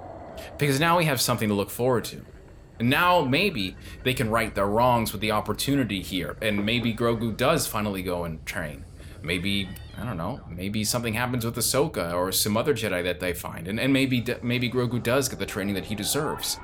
Because 0.58 0.80
now 0.80 0.98
we 0.98 1.04
have 1.04 1.20
something 1.20 1.48
to 1.48 1.54
look 1.54 1.70
forward 1.70 2.04
to. 2.06 2.24
And 2.78 2.90
now 2.90 3.22
maybe 3.22 3.76
they 4.04 4.14
can 4.14 4.30
right 4.30 4.54
their 4.54 4.66
wrongs 4.66 5.12
with 5.12 5.20
the 5.20 5.32
opportunity 5.32 6.02
here, 6.02 6.36
and 6.42 6.64
maybe 6.64 6.94
Grogu 6.94 7.36
does 7.36 7.66
finally 7.66 8.02
go 8.02 8.24
and 8.24 8.44
train. 8.44 8.84
Maybe, 9.22 9.68
I 9.98 10.04
don't 10.04 10.18
know, 10.18 10.40
maybe 10.48 10.84
something 10.84 11.14
happens 11.14 11.44
with 11.44 11.56
Ahsoka 11.56 12.12
or 12.12 12.30
some 12.32 12.56
other 12.56 12.74
Jedi 12.74 13.02
that 13.02 13.20
they 13.20 13.32
find, 13.32 13.66
and, 13.66 13.80
and 13.80 13.92
maybe, 13.92 14.24
maybe 14.42 14.70
Grogu 14.70 15.02
does 15.02 15.28
get 15.28 15.38
the 15.38 15.46
training 15.46 15.74
that 15.74 15.86
he 15.86 15.94
deserves. 15.94 16.58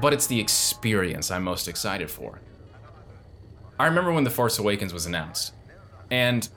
But 0.00 0.12
it's 0.12 0.26
the 0.26 0.40
experience 0.40 1.30
I'm 1.30 1.44
most 1.44 1.66
excited 1.66 2.10
for. 2.10 2.40
I 3.78 3.86
remember 3.86 4.12
when 4.12 4.24
The 4.24 4.30
Force 4.30 4.58
Awakens 4.58 4.92
was 4.92 5.06
announced, 5.06 5.52
and 6.10 6.48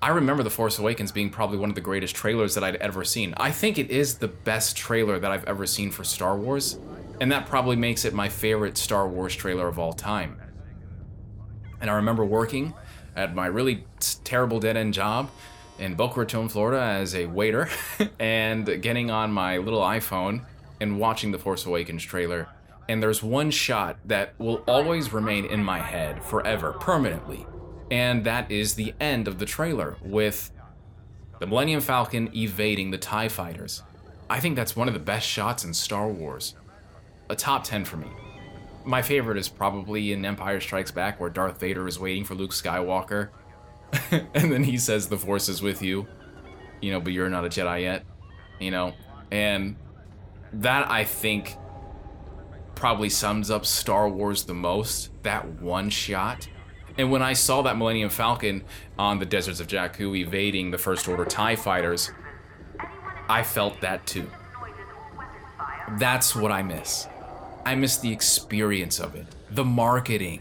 I 0.00 0.08
remember 0.08 0.42
The 0.42 0.50
Force 0.50 0.78
Awakens 0.78 1.12
being 1.12 1.28
probably 1.28 1.58
one 1.58 1.68
of 1.68 1.74
the 1.74 1.82
greatest 1.82 2.16
trailers 2.16 2.54
that 2.54 2.64
I'd 2.64 2.76
ever 2.76 3.04
seen. 3.04 3.34
I 3.36 3.50
think 3.50 3.78
it 3.78 3.90
is 3.90 4.16
the 4.16 4.28
best 4.28 4.76
trailer 4.76 5.18
that 5.18 5.30
I've 5.30 5.44
ever 5.44 5.66
seen 5.66 5.90
for 5.90 6.02
Star 6.04 6.36
Wars, 6.38 6.78
and 7.20 7.30
that 7.30 7.46
probably 7.46 7.76
makes 7.76 8.06
it 8.06 8.14
my 8.14 8.28
favorite 8.28 8.78
Star 8.78 9.06
Wars 9.06 9.36
trailer 9.36 9.68
of 9.68 9.78
all 9.78 9.92
time. 9.92 10.40
And 11.82 11.90
I 11.90 11.94
remember 11.94 12.24
working 12.24 12.72
at 13.14 13.34
my 13.34 13.46
really 13.46 13.84
terrible 14.24 14.60
dead 14.60 14.76
end 14.78 14.94
job 14.94 15.30
in 15.78 15.94
Boca 15.94 16.20
Raton, 16.20 16.48
Florida, 16.48 16.80
as 16.80 17.14
a 17.14 17.26
waiter, 17.26 17.68
and 18.18 18.80
getting 18.80 19.10
on 19.10 19.32
my 19.32 19.58
little 19.58 19.80
iPhone 19.80 20.44
and 20.80 20.98
watching 20.98 21.30
the 21.32 21.38
Force 21.38 21.66
Awakens 21.66 22.02
trailer. 22.02 22.48
And 22.90 23.00
there's 23.00 23.22
one 23.22 23.52
shot 23.52 23.98
that 24.06 24.34
will 24.38 24.64
always 24.66 25.12
remain 25.12 25.44
in 25.44 25.62
my 25.62 25.78
head 25.78 26.24
forever, 26.24 26.72
permanently. 26.72 27.46
And 27.88 28.24
that 28.24 28.50
is 28.50 28.74
the 28.74 28.94
end 28.98 29.28
of 29.28 29.38
the 29.38 29.46
trailer 29.46 29.96
with 30.02 30.50
the 31.38 31.46
Millennium 31.46 31.82
Falcon 31.82 32.30
evading 32.34 32.90
the 32.90 32.98
TIE 32.98 33.28
fighters. 33.28 33.84
I 34.28 34.40
think 34.40 34.56
that's 34.56 34.74
one 34.74 34.88
of 34.88 34.94
the 34.94 34.98
best 34.98 35.24
shots 35.24 35.62
in 35.62 35.72
Star 35.72 36.08
Wars. 36.08 36.56
A 37.28 37.36
top 37.36 37.62
10 37.62 37.84
for 37.84 37.96
me. 37.96 38.08
My 38.84 39.02
favorite 39.02 39.38
is 39.38 39.48
probably 39.48 40.10
in 40.10 40.24
Empire 40.24 40.58
Strikes 40.58 40.90
Back, 40.90 41.20
where 41.20 41.30
Darth 41.30 41.60
Vader 41.60 41.86
is 41.86 42.00
waiting 42.00 42.24
for 42.24 42.34
Luke 42.34 42.50
Skywalker. 42.50 43.28
and 44.34 44.50
then 44.50 44.64
he 44.64 44.76
says, 44.78 45.06
The 45.06 45.16
Force 45.16 45.48
is 45.48 45.62
with 45.62 45.80
you, 45.80 46.08
you 46.82 46.90
know, 46.90 46.98
but 46.98 47.12
you're 47.12 47.30
not 47.30 47.44
a 47.44 47.50
Jedi 47.50 47.82
yet, 47.82 48.04
you 48.58 48.72
know? 48.72 48.94
And 49.30 49.76
that, 50.54 50.90
I 50.90 51.04
think, 51.04 51.56
probably 52.80 53.10
sums 53.10 53.50
up 53.50 53.66
Star 53.66 54.08
Wars 54.08 54.44
the 54.44 54.54
most. 54.54 55.10
That 55.22 55.60
one 55.60 55.90
shot. 55.90 56.48
And 56.96 57.12
when 57.12 57.22
I 57.22 57.34
saw 57.34 57.60
that 57.62 57.76
Millennium 57.76 58.08
Falcon 58.08 58.64
on 58.98 59.18
the 59.18 59.26
deserts 59.26 59.60
of 59.60 59.66
Jakku 59.66 60.18
evading 60.18 60.70
the 60.70 60.78
First 60.78 61.06
Order 61.06 61.26
TIE 61.26 61.56
fighters, 61.56 62.10
I 63.28 63.42
felt 63.42 63.82
that 63.82 64.06
too. 64.06 64.28
That's 65.98 66.34
what 66.34 66.50
I 66.50 66.62
miss. 66.62 67.06
I 67.66 67.74
miss 67.74 67.98
the 67.98 68.10
experience 68.10 68.98
of 68.98 69.14
it, 69.14 69.26
the 69.50 69.64
marketing. 69.64 70.40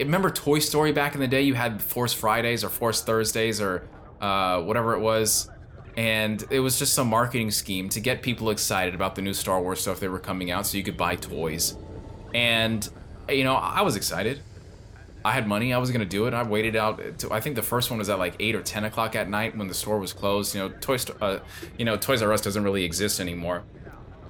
Remember 0.00 0.30
Toy 0.30 0.58
Story 0.58 0.90
back 0.90 1.14
in 1.14 1.20
the 1.20 1.28
day? 1.28 1.42
You 1.42 1.54
had 1.54 1.80
Force 1.80 2.12
Fridays 2.12 2.64
or 2.64 2.70
Force 2.70 3.02
Thursdays 3.02 3.60
or 3.60 3.88
uh, 4.20 4.60
whatever 4.62 4.94
it 4.94 5.00
was. 5.00 5.48
And 5.96 6.42
it 6.50 6.60
was 6.60 6.78
just 6.78 6.94
some 6.94 7.08
marketing 7.08 7.50
scheme 7.50 7.88
to 7.90 8.00
get 8.00 8.22
people 8.22 8.50
excited 8.50 8.94
about 8.94 9.14
the 9.14 9.22
new 9.22 9.34
Star 9.34 9.60
Wars 9.60 9.80
stuff 9.80 10.00
that 10.00 10.10
were 10.10 10.18
coming 10.18 10.50
out 10.50 10.66
so 10.66 10.78
you 10.78 10.84
could 10.84 10.96
buy 10.96 11.16
toys. 11.16 11.76
And, 12.34 12.88
you 13.28 13.44
know, 13.44 13.54
I 13.54 13.82
was 13.82 13.94
excited. 13.96 14.40
I 15.24 15.32
had 15.32 15.46
money. 15.46 15.72
I 15.72 15.78
was 15.78 15.90
gonna 15.90 16.04
do 16.04 16.26
it. 16.26 16.34
I 16.34 16.42
waited 16.42 16.76
out. 16.76 17.18
To, 17.20 17.32
I 17.32 17.40
think 17.40 17.56
the 17.56 17.62
first 17.62 17.90
one 17.90 17.98
was 17.98 18.08
at 18.08 18.18
like 18.18 18.34
eight 18.40 18.54
or 18.54 18.62
ten 18.62 18.84
o'clock 18.84 19.14
at 19.14 19.28
night 19.28 19.56
when 19.56 19.68
the 19.68 19.74
store 19.74 19.98
was 19.98 20.12
closed. 20.12 20.54
You 20.54 20.62
know, 20.62 20.68
Toy, 20.80 20.96
uh, 21.20 21.38
you 21.78 21.84
know, 21.84 21.96
Toys 21.96 22.22
R 22.22 22.32
Us 22.32 22.40
doesn't 22.40 22.64
really 22.64 22.84
exist 22.84 23.20
anymore. 23.20 23.62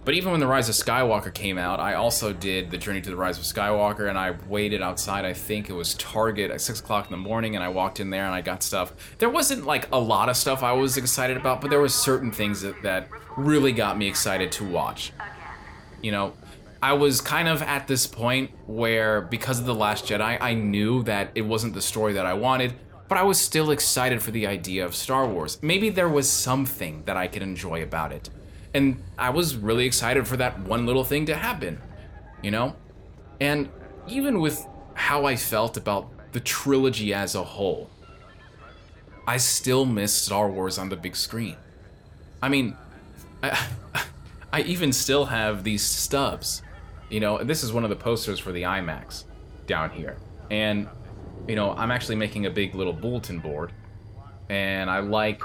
But 0.04 0.14
even 0.14 0.32
when 0.32 0.40
the 0.40 0.49
Rise 0.49 0.68
of 0.68 0.75
Skywalker 0.75 1.32
came 1.32 1.59
out, 1.59 1.78
I 1.78 1.94
also 1.94 2.32
did 2.32 2.73
the 2.73 2.78
Journey 2.78 3.00
to 3.02 3.11
the 3.11 3.16
Rise 3.16 3.38
of 3.38 3.44
Skywalker, 3.44 4.09
and 4.09 4.18
I 4.18 4.35
waited 4.49 4.82
outside. 4.82 5.25
I 5.25 5.32
think 5.32 5.71
it 5.71 5.75
was 5.75 5.94
Target 5.94 6.50
at 6.50 6.61
six 6.61 6.80
o'clock 6.80 7.06
in 7.06 7.12
the 7.12 7.18
morning, 7.18 7.54
and 7.54 7.64
I 7.64 7.68
walked 7.68 8.00
in 8.00 8.11
there 8.11 8.25
and 8.25 8.35
I 8.35 8.40
got 8.40 8.64
stuff. 8.64 8.92
There 9.18 9.30
wasn't 9.30 9.64
like 9.64 9.88
a 9.92 10.00
lot 10.00 10.28
of 10.28 10.37
stuff 10.37 10.64
I 10.64 10.73
was 10.73 10.97
excited 10.97 11.37
about, 11.37 11.61
but 11.61 11.71
there 11.71 11.80
was 11.80 11.94
certain 11.94 12.32
things 12.32 12.62
that 12.62 12.82
that 12.82 13.09
really 13.37 13.73
got 13.73 13.97
me 13.97 14.09
excited 14.09 14.50
to 14.52 14.64
watch. 14.64 15.12
You 16.00 16.11
know, 16.11 16.32
I 16.82 16.94
was 16.94 17.21
kind 17.21 17.47
of 17.47 17.62
at 17.62 17.87
this 17.87 18.09
point 18.09 18.50
where, 18.66 19.21
because 19.21 19.61
of 19.61 19.66
The 19.66 19.75
Last 19.75 20.06
Jedi, 20.06 20.37
I 20.40 20.54
knew 20.54 21.04
that 21.04 21.30
it 21.37 21.42
wasn't 21.42 21.75
the 21.75 21.82
story 21.82 22.12
that 22.14 22.26
I 22.26 22.35
wanted, 22.35 22.75
but 23.06 23.18
I 23.18 23.23
was 23.23 23.40
still 23.40 23.71
excited 23.71 24.21
for 24.21 24.32
the 24.32 24.49
idea 24.49 24.85
of 24.85 24.97
Star 24.97 25.28
Wars. 25.28 25.62
Maybe 25.62 25.90
there 25.90 26.09
was 26.09 26.28
something 26.28 27.04
that 27.04 27.16
I 27.16 27.28
could 27.28 27.42
enjoy 27.42 27.85
about 27.85 28.11
it. 28.11 28.30
And 28.75 29.02
I 29.19 29.31
was 29.31 29.57
really 29.57 29.85
excited 29.87 30.26
for 30.26 30.37
that 30.38 30.61
one 30.61 30.87
little 30.87 31.05
thing 31.05 31.26
to 31.26 31.35
happen, 31.35 31.81
you 32.43 32.50
know? 32.50 32.75
And 33.41 33.69
even 34.07 34.41
with 34.41 34.67
how 34.95 35.25
I 35.26 35.37
felt 35.37 35.76
about 35.76 36.11
the 36.33 36.41
trilogy 36.41 37.12
as 37.12 37.35
a 37.35 37.43
whole, 37.43 37.91
I 39.26 39.37
still 39.37 39.85
miss 39.85 40.12
Star 40.12 40.50
Wars 40.50 40.79
on 40.79 40.88
the 40.88 40.97
big 40.97 41.17
screen. 41.17 41.57
I 42.43 42.49
mean, 42.49 42.76
I, 43.43 43.67
I 44.52 44.62
even 44.62 44.93
still 44.93 45.26
have 45.26 45.64
these 45.64 45.83
stubs 45.83 46.62
you 47.12 47.21
know, 47.21 47.45
this 47.45 47.62
is 47.62 47.75
one 47.75 47.85
of 47.85 47.91
the 47.91 47.97
posters 47.97 48.38
for 48.38 48.52
the 48.52 48.62
IMAX 48.62 49.25
down 49.67 49.91
here. 49.91 50.17
And, 50.50 50.88
you 51.47 51.55
know, 51.55 51.73
I'm 51.75 51.91
actually 51.91 52.17
making 52.17 52.47
a 52.47 52.50
big 52.50 52.75
little 52.75 52.95
bulletin 52.95 53.38
board. 53.38 53.71
And 54.49 54.88
I 54.88 55.00
like 55.00 55.43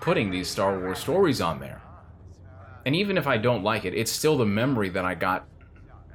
putting 0.00 0.30
these 0.30 0.48
Star 0.48 0.78
Wars 0.78 0.98
stories 0.98 1.42
on 1.42 1.60
there. 1.60 1.73
And 2.86 2.94
even 2.94 3.16
if 3.16 3.26
I 3.26 3.38
don't 3.38 3.62
like 3.62 3.84
it, 3.84 3.94
it's 3.94 4.12
still 4.12 4.36
the 4.36 4.46
memory 4.46 4.88
that 4.90 5.04
I 5.04 5.14
got 5.14 5.46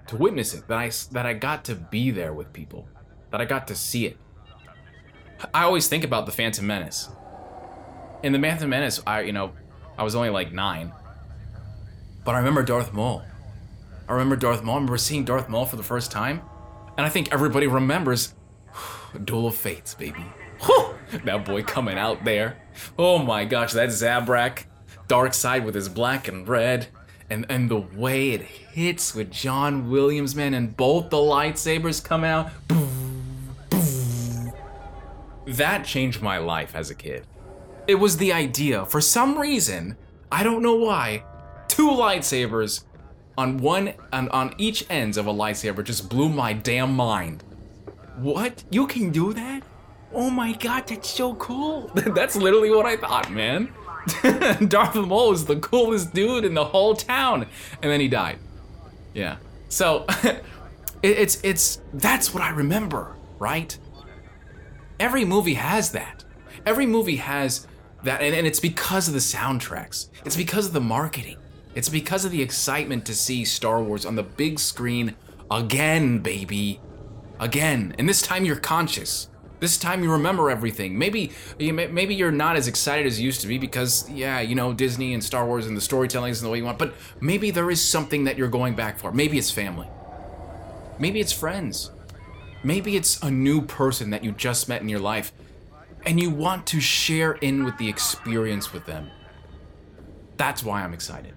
to 0.08 0.16
witness 0.16 0.54
it, 0.54 0.68
that 0.68 0.78
I, 0.78 0.92
that 1.12 1.26
I 1.26 1.34
got 1.34 1.66
to 1.66 1.76
be 1.76 2.12
there 2.12 2.34
with 2.34 2.54
people, 2.54 2.88
that 3.32 3.42
I 3.42 3.46
got 3.46 3.68
to 3.68 3.76
see 3.76 4.06
it. 4.06 4.18
I 5.54 5.64
always 5.64 5.88
think 5.88 6.04
about 6.04 6.26
the 6.26 6.32
Phantom 6.32 6.66
Menace. 6.66 7.10
In 8.24 8.34
the 8.34 8.40
Phantom 8.40 8.70
Menace, 8.70 9.02
I, 9.08 9.22
you 9.22 9.32
know, 9.32 9.54
I 9.98 10.04
was 10.04 10.16
only 10.16 10.30
like 10.30 10.52
nine. 10.52 10.92
But 12.26 12.36
I 12.36 12.40
remember 12.40 12.64
Darth 12.64 12.94
Maul. 12.94 13.24
I 14.08 14.14
remember 14.14 14.36
Darth 14.36 14.64
Maul. 14.64 14.76
I 14.76 14.78
remember 14.78 14.98
seeing 14.98 15.24
Darth 15.24 15.50
Maul 15.50 15.66
for 15.66 15.76
the 15.76 15.84
first 15.84 16.12
time. 16.12 16.42
And 16.98 17.06
I 17.06 17.10
think 17.10 17.32
everybody 17.32 17.68
remembers 17.68 18.34
Duel 19.24 19.48
of 19.48 19.56
Fates, 19.56 19.94
baby. 19.94 20.26
that 21.24 21.46
boy 21.46 21.64
coming 21.64 21.98
out 21.98 22.26
there. 22.26 22.58
Oh 22.98 23.18
my 23.20 23.46
gosh, 23.46 23.74
that 23.74 23.90
Zabrak. 23.90 24.66
Dark 25.10 25.34
side 25.34 25.66
with 25.66 25.76
his 25.76 25.90
black 25.90 26.30
and 26.30 26.48
red. 26.48 26.88
And, 27.30 27.46
and 27.50 27.70
the 27.70 27.82
way 27.82 28.32
it 28.32 28.42
hits 28.42 29.14
with 29.14 29.32
John 29.32 29.90
Williams, 29.90 30.36
man, 30.36 30.54
and 30.54 30.78
both 30.78 31.10
the 31.10 31.18
lightsabers 31.18 32.02
come 32.02 32.24
out. 32.24 32.50
That 35.46 35.84
changed 35.84 36.22
my 36.22 36.38
life 36.38 36.76
as 36.76 36.90
a 36.90 36.96
kid. 36.96 37.26
It 37.88 37.96
was 37.96 38.18
the 38.18 38.32
idea, 38.32 38.86
for 38.86 39.02
some 39.02 39.38
reason, 39.38 39.98
I 40.32 40.44
don't 40.44 40.62
know 40.62 40.76
why, 40.76 41.24
two 41.68 41.90
lightsabers 41.90 42.84
on 43.38 43.58
one 43.58 43.94
on, 44.12 44.30
on 44.30 44.54
each 44.58 44.86
ends 44.90 45.18
of 45.18 45.26
a 45.26 45.34
lightsaber 45.34 45.84
just 45.84 46.10
blew 46.10 46.30
my 46.30 46.54
damn 46.54 46.94
mind. 46.94 47.44
What? 48.18 48.64
You 48.70 48.86
can 48.86 49.12
do 49.12 49.34
that? 49.34 49.64
Oh 50.14 50.30
my 50.30 50.54
god, 50.54 50.88
that's 50.88 51.10
so 51.10 51.34
cool. 51.36 51.90
that's 51.94 52.36
literally 52.36 52.70
what 52.70 52.86
I 52.86 52.98
thought, 52.98 53.32
man. 53.32 53.74
Darth 54.68 54.96
Maul 54.96 55.34
is 55.34 55.46
the 55.46 55.58
coolest 55.58 56.14
dude 56.14 56.46
in 56.46 56.54
the 56.54 56.66
whole 56.66 56.96
town. 56.96 57.46
And 57.82 57.92
then 57.92 58.00
he 58.00 58.08
died. 58.08 58.40
Yeah. 59.14 59.38
So 59.70 60.06
it's 61.04 61.40
it's 61.44 61.82
that's 61.94 62.34
what 62.34 62.44
I 62.44 62.50
remember, 62.50 63.16
right? 63.38 63.78
Every 65.00 65.26
movie 65.26 65.56
has 65.56 65.92
that. 65.92 66.24
Every 66.66 66.86
movie 66.86 67.18
has 67.18 67.68
that 68.04 68.22
and, 68.22 68.36
and 68.36 68.48
it's 68.48 68.60
because 68.60 69.08
of 69.08 69.14
the 69.14 69.20
soundtracks. 69.20 70.10
It's 70.26 70.38
because 70.38 70.68
of 70.68 70.74
the 70.74 70.82
marketing. 70.82 71.38
It's 71.76 71.90
because 71.90 72.26
of 72.26 72.32
the 72.32 72.42
excitement 72.42 73.06
to 73.06 73.16
see 73.16 73.46
Star 73.46 73.82
Wars 73.82 74.06
on 74.06 74.16
the 74.16 74.24
big 74.24 74.60
screen 74.60 75.16
again, 75.52 76.20
baby. 76.20 76.82
Again. 77.40 77.96
And 77.98 78.10
this 78.10 78.22
time 78.22 78.44
you're 78.44 78.56
conscious. 78.58 79.30
This 79.60 79.78
time 79.78 80.04
you 80.04 80.12
remember 80.12 80.50
everything. 80.50 80.98
Maybe 80.98 81.32
maybe 81.60 82.16
you're 82.16 82.32
not 82.32 82.56
as 82.56 82.68
excited 82.68 83.06
as 83.06 83.20
you 83.20 83.26
used 83.26 83.42
to 83.42 83.48
be 83.48 83.58
because 83.58 84.10
yeah, 84.10 84.40
you 84.40 84.56
know, 84.56 84.74
Disney 84.74 85.14
and 85.14 85.24
Star 85.24 85.46
Wars 85.46 85.68
and 85.68 85.76
the 85.76 85.82
storytelling 85.82 86.32
isn't 86.32 86.46
the 86.46 86.52
way 86.52 86.60
you 86.60 86.64
want, 86.64 86.80
but 86.80 86.94
maybe 87.20 87.52
there 87.52 87.70
is 87.70 87.84
something 87.84 88.24
that 88.24 88.38
you're 88.38 88.48
going 88.48 88.76
back 88.76 88.98
for. 88.98 89.12
Maybe 89.12 89.38
it's 89.38 89.52
family. 89.52 89.88
Maybe 90.98 91.20
it's 91.20 91.34
friends. 91.34 91.92
Maybe 92.64 92.96
it's 92.96 93.22
a 93.22 93.32
new 93.32 93.62
person 93.62 94.10
that 94.10 94.24
you 94.24 94.32
just 94.32 94.68
met 94.68 94.82
in 94.82 94.90
your 94.90 95.00
life 95.00 95.32
and 96.06 96.20
you 96.20 96.30
want 96.30 96.66
to 96.68 96.80
share 96.80 97.34
in 97.34 97.64
with 97.64 97.78
the 97.78 97.90
experience 97.90 98.74
with 98.74 98.86
them. 98.86 99.10
That's 100.38 100.64
why 100.64 100.84
I'm 100.84 100.94
excited. 100.94 101.34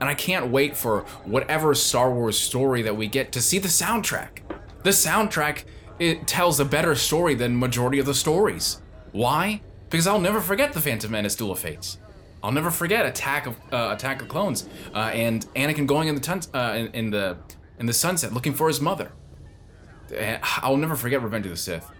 And 0.00 0.08
I 0.08 0.14
can't 0.14 0.48
wait 0.48 0.76
for 0.76 1.00
whatever 1.24 1.74
Star 1.74 2.12
Wars 2.12 2.38
story 2.38 2.82
that 2.82 2.96
we 2.96 3.08
get 3.08 3.32
to 3.32 3.40
see 3.40 3.58
the 3.58 3.68
soundtrack. 3.68 4.40
The 4.84 4.90
soundtrack 4.90 5.64
it 5.98 6.26
tells 6.26 6.60
a 6.60 6.64
better 6.64 6.94
story 6.94 7.34
than 7.34 7.58
majority 7.58 7.98
of 7.98 8.06
the 8.06 8.14
stories. 8.14 8.80
Why? 9.12 9.60
Because 9.90 10.06
I'll 10.06 10.20
never 10.20 10.40
forget 10.40 10.72
the 10.72 10.80
Phantom 10.80 11.10
Menace 11.10 11.34
Duel 11.34 11.52
of 11.52 11.58
Fates. 11.58 11.98
I'll 12.42 12.52
never 12.52 12.70
forget 12.70 13.04
Attack 13.04 13.46
of 13.46 13.56
uh, 13.72 13.94
Attack 13.96 14.22
of 14.22 14.28
Clones 14.28 14.68
uh, 14.94 15.10
and 15.12 15.46
Anakin 15.54 15.86
going 15.86 16.08
in 16.08 16.14
the 16.14 16.20
tun- 16.20 16.42
uh, 16.54 16.74
in, 16.76 16.86
in, 16.88 17.10
the 17.10 17.36
in 17.78 17.86
the 17.86 17.92
sunset 17.92 18.32
looking 18.32 18.54
for 18.54 18.68
his 18.68 18.80
mother. 18.80 19.10
Eh, 20.14 20.38
I'll 20.42 20.76
never 20.76 20.94
forget 20.94 21.22
Revenge 21.22 21.46
of 21.46 21.50
the 21.50 21.56
Sith. 21.56 21.90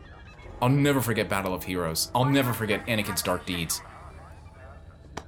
I'll 0.62 0.69
never 0.69 1.00
forget 1.00 1.28
Battle 1.28 1.55
of 1.55 1.64
Heroes. 1.64 2.11
I'll 2.14 2.25
never 2.25 2.52
forget 2.52 2.87
Anakin's 2.87 3.23
dark 3.23 3.47
deeds. 3.47 3.81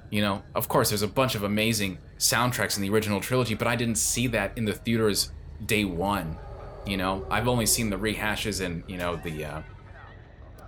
You 0.09 0.21
know, 0.21 0.43
of 0.55 0.67
course, 0.67 0.89
there's 0.89 1.03
a 1.03 1.07
bunch 1.07 1.35
of 1.35 1.43
amazing 1.43 1.97
soundtracks 2.17 2.75
in 2.75 2.81
the 2.81 2.89
original 2.89 3.21
trilogy, 3.21 3.53
but 3.53 3.67
I 3.67 3.75
didn't 3.75 3.95
see 3.95 4.27
that 4.27 4.57
in 4.57 4.65
the 4.65 4.73
theaters 4.73 5.31
day 5.65 5.85
one. 5.85 6.37
You 6.85 6.97
know, 6.97 7.25
I've 7.29 7.47
only 7.47 7.65
seen 7.65 7.89
the 7.89 7.97
rehashes 7.97 8.63
and 8.63 8.83
you 8.87 8.97
know 8.97 9.15
the 9.15 9.45
uh, 9.45 9.61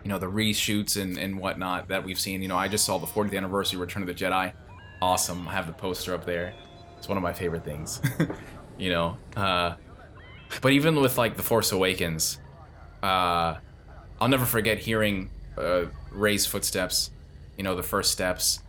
you 0.04 0.10
know, 0.10 0.20
the 0.20 0.28
reshoots 0.28 1.02
and, 1.02 1.18
and 1.18 1.40
whatnot 1.40 1.88
that 1.88 2.04
we've 2.04 2.20
seen. 2.20 2.42
You 2.42 2.50
know, 2.50 2.58
I 2.58 2.68
just 2.68 2.86
saw 2.86 2.98
the 2.98 3.08
40th 3.08 3.36
anniversary 3.36 3.80
Return 3.80 4.04
of 4.04 4.08
the 4.08 4.14
Jedi. 4.14 4.54
Awesome. 5.02 5.48
I 5.48 5.54
have 5.54 5.68
the 5.68 5.74
poster 5.74 6.14
up 6.14 6.26
there. 6.26 6.54
It's 6.98 7.08
one 7.08 7.18
of 7.18 7.24
my 7.24 7.34
favorite 7.34 7.64
things. 7.64 8.02
you 8.78 8.90
know, 8.90 9.18
uh, 9.36 9.76
but 10.62 10.72
even 10.74 11.00
with 11.00 11.18
like 11.18 11.38
The 11.38 11.44
Force 11.44 11.72
Awakens, 11.72 12.40
uh, 13.02 13.56
I'll 14.20 14.28
never 14.28 14.46
forget 14.46 14.80
hearing 14.80 15.30
uh, 15.58 15.86
Rey's 16.12 16.46
footsteps. 16.46 17.12
You 17.58 17.64
know, 17.64 17.76
the 17.76 17.84
first 17.84 18.12
steps. 18.12 18.60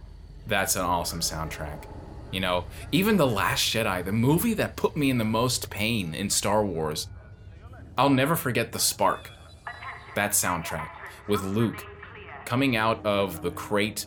That's 0.47 0.77
an 0.77 0.83
awesome 0.83 1.21
soundtrack. 1.21 1.85
You 2.31 2.41
know, 2.41 2.65
even 2.93 3.17
The 3.17 3.27
Last 3.27 3.73
Jedi, 3.73 4.05
the 4.05 4.13
movie 4.13 4.55
that 4.55 4.77
put 4.77 4.97
me 4.97 5.11
in 5.11 5.19
the 5.19 5.25
most 5.25 5.71
pain 5.71 6.15
in 6.15 6.31
Star 6.31 6.65
Wars. 6.65 7.09
I'll 7.97 8.11
never 8.11 8.37
forget 8.37 8.73
the 8.73 8.79
spark. 8.79 9.31
That 10.15 10.33
soundtrack 10.33 10.89
with 11.29 11.43
Luke 11.43 11.85
coming 12.45 12.77
out 12.77 13.05
of 13.05 13.43
the 13.43 13.51
Crait 13.51 14.07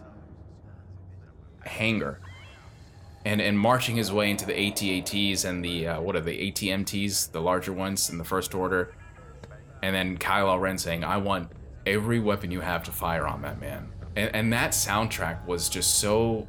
hangar 1.65 2.19
and 3.25 3.41
and 3.41 3.59
marching 3.59 3.95
his 3.95 4.11
way 4.11 4.31
into 4.31 4.45
the 4.45 4.53
AT-ATs 4.53 5.43
and 5.43 5.63
the 5.63 5.87
uh, 5.87 6.01
what 6.01 6.15
are 6.15 6.21
the 6.21 6.47
AT-MTs, 6.47 7.31
the 7.31 7.41
larger 7.41 7.73
ones 7.73 8.09
in 8.09 8.17
the 8.17 8.23
First 8.23 8.55
Order, 8.55 8.93
and 9.83 9.95
then 9.95 10.17
Kylo 10.17 10.59
Ren 10.59 10.77
saying, 10.77 11.03
"I 11.03 11.17
want 11.17 11.51
every 11.85 12.19
weapon 12.19 12.51
you 12.51 12.61
have 12.61 12.83
to 12.83 12.91
fire 12.91 13.27
on 13.27 13.41
that 13.41 13.59
man." 13.59 13.89
And, 14.15 14.33
and 14.33 14.53
that 14.53 14.71
soundtrack 14.71 15.45
was 15.45 15.69
just 15.69 15.95
so 15.95 16.47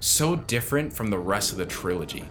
so 0.00 0.36
different 0.36 0.92
from 0.92 1.10
the 1.10 1.18
rest 1.18 1.50
of 1.50 1.58
the 1.58 1.66
trilogy. 1.66 2.24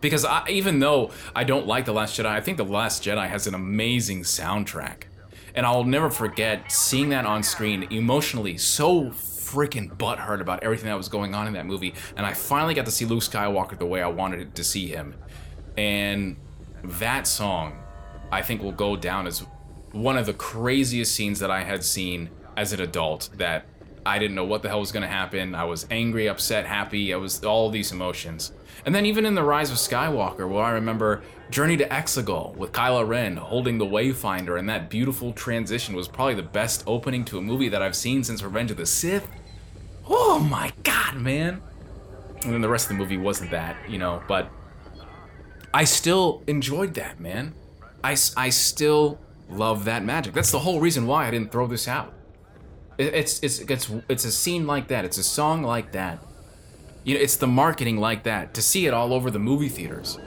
Because 0.00 0.24
I, 0.24 0.46
even 0.48 0.78
though 0.78 1.10
I 1.34 1.44
don't 1.44 1.66
like 1.66 1.84
The 1.84 1.92
Last 1.92 2.18
Jedi, 2.18 2.26
I 2.26 2.40
think 2.40 2.58
The 2.58 2.64
Last 2.64 3.02
Jedi 3.02 3.28
has 3.28 3.46
an 3.46 3.54
amazing 3.54 4.22
soundtrack. 4.22 5.04
And 5.54 5.64
I'll 5.64 5.84
never 5.84 6.10
forget 6.10 6.70
seeing 6.70 7.08
that 7.10 7.24
on 7.24 7.42
screen 7.42 7.84
emotionally 7.90 8.58
so 8.58 9.06
freaking 9.46 9.96
butthurt 9.96 10.40
about 10.40 10.62
everything 10.62 10.86
that 10.86 10.96
was 10.96 11.08
going 11.08 11.34
on 11.34 11.46
in 11.46 11.54
that 11.54 11.66
movie. 11.66 11.94
And 12.16 12.26
I 12.26 12.34
finally 12.34 12.74
got 12.74 12.84
to 12.84 12.90
see 12.90 13.04
Luke 13.06 13.22
Skywalker 13.22 13.78
the 13.78 13.86
way 13.86 14.02
I 14.02 14.08
wanted 14.08 14.54
to 14.54 14.64
see 14.64 14.88
him. 14.88 15.14
And 15.78 16.36
that 16.84 17.26
song, 17.26 17.78
I 18.30 18.42
think, 18.42 18.62
will 18.62 18.72
go 18.72 18.96
down 18.96 19.26
as 19.26 19.46
one 19.92 20.18
of 20.18 20.26
the 20.26 20.34
craziest 20.34 21.14
scenes 21.14 21.38
that 21.38 21.50
I 21.50 21.62
had 21.62 21.84
seen 21.84 22.28
as 22.56 22.72
an 22.72 22.80
adult 22.80 23.30
that 23.34 23.66
I 24.06 24.18
didn't 24.18 24.36
know 24.36 24.44
what 24.44 24.62
the 24.62 24.68
hell 24.68 24.80
was 24.80 24.92
going 24.92 25.02
to 25.02 25.08
happen. 25.08 25.54
I 25.54 25.64
was 25.64 25.86
angry, 25.90 26.28
upset, 26.28 26.64
happy. 26.66 27.12
I 27.12 27.16
was 27.16 27.44
all 27.44 27.70
these 27.70 27.92
emotions. 27.92 28.52
And 28.84 28.94
then 28.94 29.04
even 29.04 29.26
in 29.26 29.34
The 29.34 29.42
Rise 29.42 29.70
of 29.70 29.78
Skywalker, 29.78 30.48
where 30.48 30.62
I 30.62 30.70
remember 30.70 31.22
Journey 31.50 31.76
to 31.78 31.88
Exegol 31.88 32.54
with 32.56 32.72
Kylo 32.72 33.06
Ren 33.06 33.36
holding 33.36 33.78
the 33.78 33.84
Wayfinder, 33.84 34.58
and 34.58 34.68
that 34.68 34.88
beautiful 34.88 35.32
transition 35.32 35.96
was 35.96 36.06
probably 36.06 36.34
the 36.34 36.42
best 36.42 36.84
opening 36.86 37.24
to 37.26 37.38
a 37.38 37.42
movie 37.42 37.68
that 37.68 37.82
I've 37.82 37.96
seen 37.96 38.22
since 38.22 38.42
Revenge 38.42 38.70
of 38.70 38.76
the 38.76 38.86
Sith. 38.86 39.28
Oh 40.08 40.38
my 40.38 40.72
god, 40.84 41.16
man. 41.16 41.60
And 42.44 42.52
then 42.52 42.60
the 42.60 42.68
rest 42.68 42.86
of 42.86 42.96
the 42.96 43.02
movie 43.02 43.16
wasn't 43.16 43.50
that, 43.50 43.76
you 43.88 43.98
know, 43.98 44.22
but 44.28 44.50
I 45.74 45.84
still 45.84 46.44
enjoyed 46.46 46.94
that, 46.94 47.18
man. 47.18 47.54
I, 48.04 48.16
I 48.36 48.50
still 48.50 49.18
love 49.48 49.84
that 49.86 50.04
magic. 50.04 50.32
That's 50.32 50.52
the 50.52 50.60
whole 50.60 50.80
reason 50.80 51.06
why 51.06 51.26
I 51.26 51.30
didn't 51.30 51.50
throw 51.50 51.66
this 51.66 51.88
out. 51.88 52.14
It, 52.98 53.14
it's, 53.14 53.40
it's, 53.42 53.58
it's, 53.60 53.90
it's 54.08 54.24
a 54.24 54.32
scene 54.32 54.66
like 54.66 54.88
that, 54.88 55.04
it's 55.04 55.18
a 55.18 55.24
song 55.24 55.62
like 55.62 55.92
that 55.92 56.18
you 57.06 57.14
know, 57.14 57.20
it's 57.20 57.36
the 57.36 57.46
marketing 57.46 57.98
like 57.98 58.24
that 58.24 58.52
to 58.54 58.60
see 58.60 58.86
it 58.86 58.92
all 58.92 59.14
over 59.14 59.30
the 59.30 59.38
movie 59.38 59.68
theaters. 59.68 60.18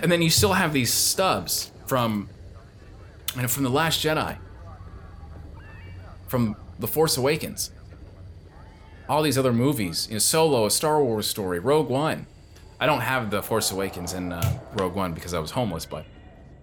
And 0.00 0.10
then 0.10 0.22
you 0.22 0.30
still 0.30 0.52
have 0.52 0.72
these 0.72 0.92
stubs 0.94 1.72
from 1.84 2.30
and 3.36 3.50
from 3.50 3.64
the 3.64 3.70
Last 3.70 4.04
Jedi, 4.04 4.38
from 6.28 6.54
The 6.78 6.86
Force 6.86 7.16
Awakens, 7.16 7.72
all 9.08 9.20
these 9.20 9.36
other 9.36 9.52
movies, 9.52 10.06
you 10.08 10.14
know, 10.14 10.20
Solo, 10.20 10.64
a 10.64 10.70
Star 10.70 11.02
Wars 11.02 11.26
story, 11.26 11.58
Rogue 11.58 11.88
One. 11.88 12.26
I 12.78 12.86
don't 12.86 13.00
have 13.00 13.30
The 13.32 13.42
Force 13.42 13.72
Awakens 13.72 14.12
and 14.12 14.32
uh, 14.32 14.58
Rogue 14.74 14.94
One 14.94 15.12
because 15.12 15.34
I 15.34 15.40
was 15.40 15.50
homeless, 15.50 15.86
but 15.86 16.06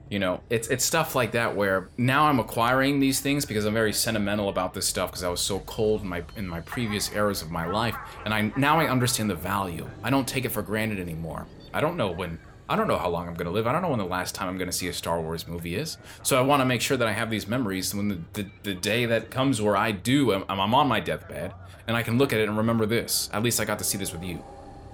you 0.10 0.18
know, 0.18 0.42
it's 0.50 0.68
it's 0.70 0.84
stuff 0.84 1.14
like 1.14 1.34
that 1.34 1.56
where 1.56 1.90
now 1.98 2.26
I'm 2.26 2.40
acquiring 2.40 3.00
these 3.00 3.20
things 3.20 3.46
because 3.46 3.66
I'm 3.66 3.74
very 3.74 3.94
sentimental 3.94 4.50
about 4.50 4.74
this 4.74 4.88
stuff 4.88 5.12
because 5.12 5.24
I 5.24 5.30
was 5.30 5.42
so 5.42 5.60
cold 5.60 6.02
in 6.02 6.08
my 6.08 6.24
in 6.36 6.48
my 6.48 6.62
previous 6.62 7.12
eras 7.14 7.42
of 7.42 7.52
my 7.52 7.68
life, 7.68 7.96
and 8.26 8.34
I 8.34 8.52
now 8.56 8.80
I 8.80 8.88
understand 8.88 9.30
the 9.30 9.36
value. 9.36 9.88
I 10.04 10.10
don't 10.10 10.28
take 10.28 10.46
it 10.46 10.50
for 10.50 10.62
granted 10.62 11.00
anymore. 11.00 11.46
I 11.74 11.82
don't 11.82 11.96
know 11.96 12.10
when 12.10 12.40
I 12.68 12.76
don't 12.76 12.88
know 12.88 12.98
how 12.98 13.10
long 13.10 13.28
I'm 13.28 13.34
going 13.34 13.46
to 13.46 13.52
live. 13.52 13.66
I 13.66 13.72
don't 13.72 13.82
know 13.82 13.90
when 13.90 14.00
the 14.00 14.06
last 14.06 14.36
time 14.36 14.48
I'm 14.48 14.58
going 14.58 14.70
to 14.70 14.76
see 14.76 14.88
a 14.88 14.94
Star 14.94 15.20
Wars 15.20 15.48
movie 15.48 15.76
is. 15.76 15.98
So 16.22 16.38
I 16.38 16.42
want 16.42 16.62
to 16.62 16.66
make 16.66 16.82
sure 16.82 16.98
that 16.98 17.08
I 17.08 17.14
have 17.14 17.32
these 17.32 17.48
memories 17.48 17.96
when 17.96 18.10
the, 18.10 18.20
the, 18.34 18.50
the 18.62 18.74
day 18.76 19.08
that 19.08 19.32
comes 19.32 19.60
where 19.60 19.76
I 19.76 19.92
do, 19.92 20.34
I'm, 20.34 20.44
I'm 20.48 20.76
on 20.76 20.88
my 20.88 21.00
deathbed, 21.00 21.52
and 21.88 21.98
I 21.98 22.04
can 22.04 22.20
look 22.20 22.32
at 22.32 22.40
it 22.40 22.48
and 22.48 22.56
remember 22.56 22.86
this. 22.86 23.28
At 23.34 23.42
least 23.42 23.60
I 23.60 23.66
got 23.66 23.80
to 23.80 23.84
see 23.84 23.98
this 23.98 24.12
with 24.14 24.24
you. 24.24 24.44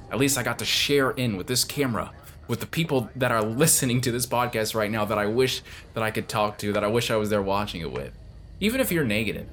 At 0.10 0.20
least 0.20 0.38
I 0.38 0.44
got 0.44 0.60
to 0.60 0.66
share 0.66 1.12
in 1.12 1.36
with 1.36 1.48
this 1.48 1.66
camera 1.66 2.12
with 2.48 2.60
the 2.60 2.66
people 2.66 3.10
that 3.16 3.32
are 3.32 3.42
listening 3.42 4.02
to 4.02 4.12
this 4.12 4.26
podcast 4.26 4.76
right 4.76 4.92
now 4.92 5.06
that 5.06 5.18
I 5.18 5.26
wish 5.26 5.62
that 5.94 6.04
I 6.04 6.12
could 6.12 6.28
talk 6.28 6.58
to, 6.60 6.74
that 6.74 6.84
I 6.84 6.88
wish 6.88 7.10
I 7.10 7.16
was 7.16 7.30
there 7.30 7.42
watching 7.42 7.82
it 7.82 7.92
with. 7.92 8.12
Even 8.60 8.80
if 8.80 8.92
you're 8.92 9.04
negative. 9.04 9.48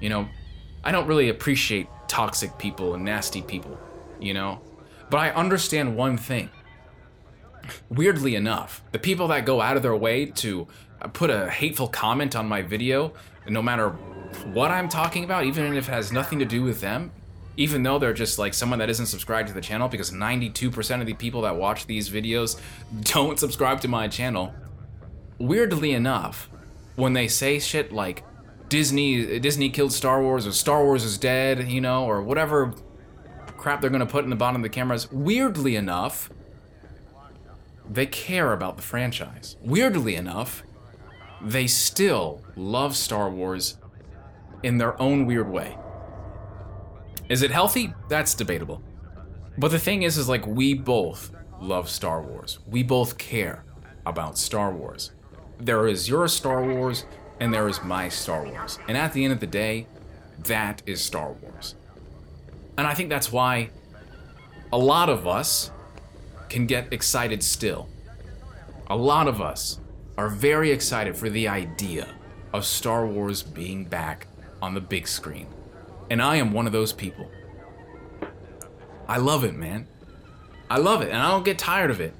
You 0.00 0.10
know, 0.10 0.28
I 0.82 0.92
don't 0.92 1.06
really 1.06 1.28
appreciate 1.28 1.88
toxic 2.08 2.58
people 2.58 2.94
and 2.94 3.04
nasty 3.04 3.42
people, 3.42 3.78
you 4.20 4.34
know? 4.34 4.60
But 5.08 5.18
I 5.18 5.30
understand 5.30 5.96
one 5.96 6.18
thing. 6.18 6.50
Weirdly 7.88 8.34
enough, 8.34 8.82
the 8.92 8.98
people 8.98 9.28
that 9.28 9.46
go 9.46 9.60
out 9.60 9.76
of 9.76 9.82
their 9.82 9.96
way 9.96 10.26
to 10.26 10.68
put 11.14 11.30
a 11.30 11.48
hateful 11.48 11.88
comment 11.88 12.36
on 12.36 12.46
my 12.46 12.60
video, 12.60 13.14
no 13.48 13.62
matter 13.62 13.90
what 14.52 14.70
I'm 14.70 14.88
talking 14.88 15.24
about, 15.24 15.44
even 15.44 15.74
if 15.74 15.88
it 15.88 15.92
has 15.92 16.12
nothing 16.12 16.38
to 16.40 16.44
do 16.44 16.62
with 16.62 16.80
them, 16.80 17.10
even 17.56 17.82
though 17.82 17.98
they're 17.98 18.12
just 18.12 18.38
like 18.38 18.54
someone 18.54 18.78
that 18.78 18.90
isn't 18.90 19.06
subscribed 19.06 19.48
to 19.48 19.54
the 19.54 19.60
channel 19.60 19.88
because 19.88 20.10
92% 20.10 21.00
of 21.00 21.06
the 21.06 21.14
people 21.14 21.42
that 21.42 21.56
watch 21.56 21.86
these 21.86 22.10
videos 22.10 22.60
don't 23.02 23.38
subscribe 23.38 23.80
to 23.82 23.88
my 23.88 24.08
channel. 24.08 24.54
Weirdly 25.38 25.92
enough, 25.92 26.48
when 26.96 27.12
they 27.12 27.28
say 27.28 27.58
shit 27.58 27.92
like 27.92 28.24
Disney 28.68 29.38
Disney 29.40 29.68
killed 29.68 29.92
Star 29.92 30.22
Wars 30.22 30.46
or 30.46 30.52
Star 30.52 30.84
Wars 30.84 31.04
is 31.04 31.18
dead, 31.18 31.68
you 31.68 31.80
know, 31.80 32.04
or 32.04 32.22
whatever 32.22 32.74
crap 33.64 33.80
they're 33.80 33.90
going 33.90 34.00
to 34.00 34.06
put 34.06 34.24
in 34.24 34.30
the 34.30 34.36
bottom 34.36 34.56
of 34.56 34.62
the 34.62 34.68
cameras, 34.68 35.10
weirdly 35.10 35.74
enough, 35.74 36.30
they 37.88 38.06
care 38.06 38.52
about 38.52 38.76
the 38.76 38.82
franchise. 38.82 39.56
Weirdly 39.62 40.16
enough, 40.16 40.62
they 41.40 41.66
still 41.66 42.42
love 42.56 42.96
Star 42.96 43.30
Wars 43.30 43.78
in 44.62 44.78
their 44.78 45.00
own 45.00 45.26
weird 45.26 45.48
way. 45.50 45.76
Is 47.28 47.42
it 47.42 47.50
healthy? 47.50 47.94
That's 48.08 48.34
debatable. 48.34 48.82
But 49.56 49.70
the 49.70 49.78
thing 49.78 50.02
is, 50.02 50.18
is 50.18 50.28
like 50.28 50.46
we 50.46 50.74
both 50.74 51.30
love 51.60 51.88
Star 51.88 52.20
Wars. 52.22 52.58
We 52.66 52.82
both 52.82 53.18
care 53.18 53.64
about 54.04 54.36
Star 54.36 54.72
Wars. 54.72 55.12
There 55.58 55.86
is 55.86 56.08
your 56.08 56.28
Star 56.28 56.64
Wars 56.64 57.06
and 57.40 57.52
there 57.52 57.68
is 57.68 57.82
my 57.82 58.08
Star 58.08 58.44
Wars. 58.44 58.78
And 58.88 58.96
at 58.96 59.12
the 59.12 59.24
end 59.24 59.32
of 59.32 59.40
the 59.40 59.46
day, 59.46 59.86
that 60.44 60.82
is 60.86 61.02
Star 61.02 61.32
Wars. 61.32 61.74
And 62.76 62.86
I 62.86 62.94
think 62.94 63.08
that's 63.08 63.32
why 63.32 63.70
a 64.72 64.78
lot 64.78 65.08
of 65.08 65.26
us 65.26 65.70
can 66.48 66.66
get 66.66 66.92
excited 66.92 67.42
still. 67.42 67.88
A 68.88 68.96
lot 68.96 69.28
of 69.28 69.40
us 69.40 69.80
are 70.18 70.28
very 70.28 70.70
excited 70.70 71.16
for 71.16 71.30
the 71.30 71.48
idea 71.48 72.08
of 72.52 72.64
Star 72.64 73.06
Wars 73.06 73.42
being 73.42 73.84
back 73.84 74.26
on 74.60 74.74
the 74.74 74.80
big 74.80 75.08
screen. 75.08 75.46
And 76.10 76.20
I 76.22 76.36
am 76.36 76.52
one 76.52 76.66
of 76.66 76.72
those 76.72 76.92
people. 76.92 77.30
I 79.08 79.18
love 79.18 79.44
it, 79.44 79.54
man. 79.54 79.88
I 80.70 80.78
love 80.78 81.02
it, 81.02 81.10
and 81.10 81.18
I 81.18 81.30
don't 81.30 81.44
get 81.44 81.58
tired 81.58 81.90
of 81.90 82.00
it. 82.00 82.14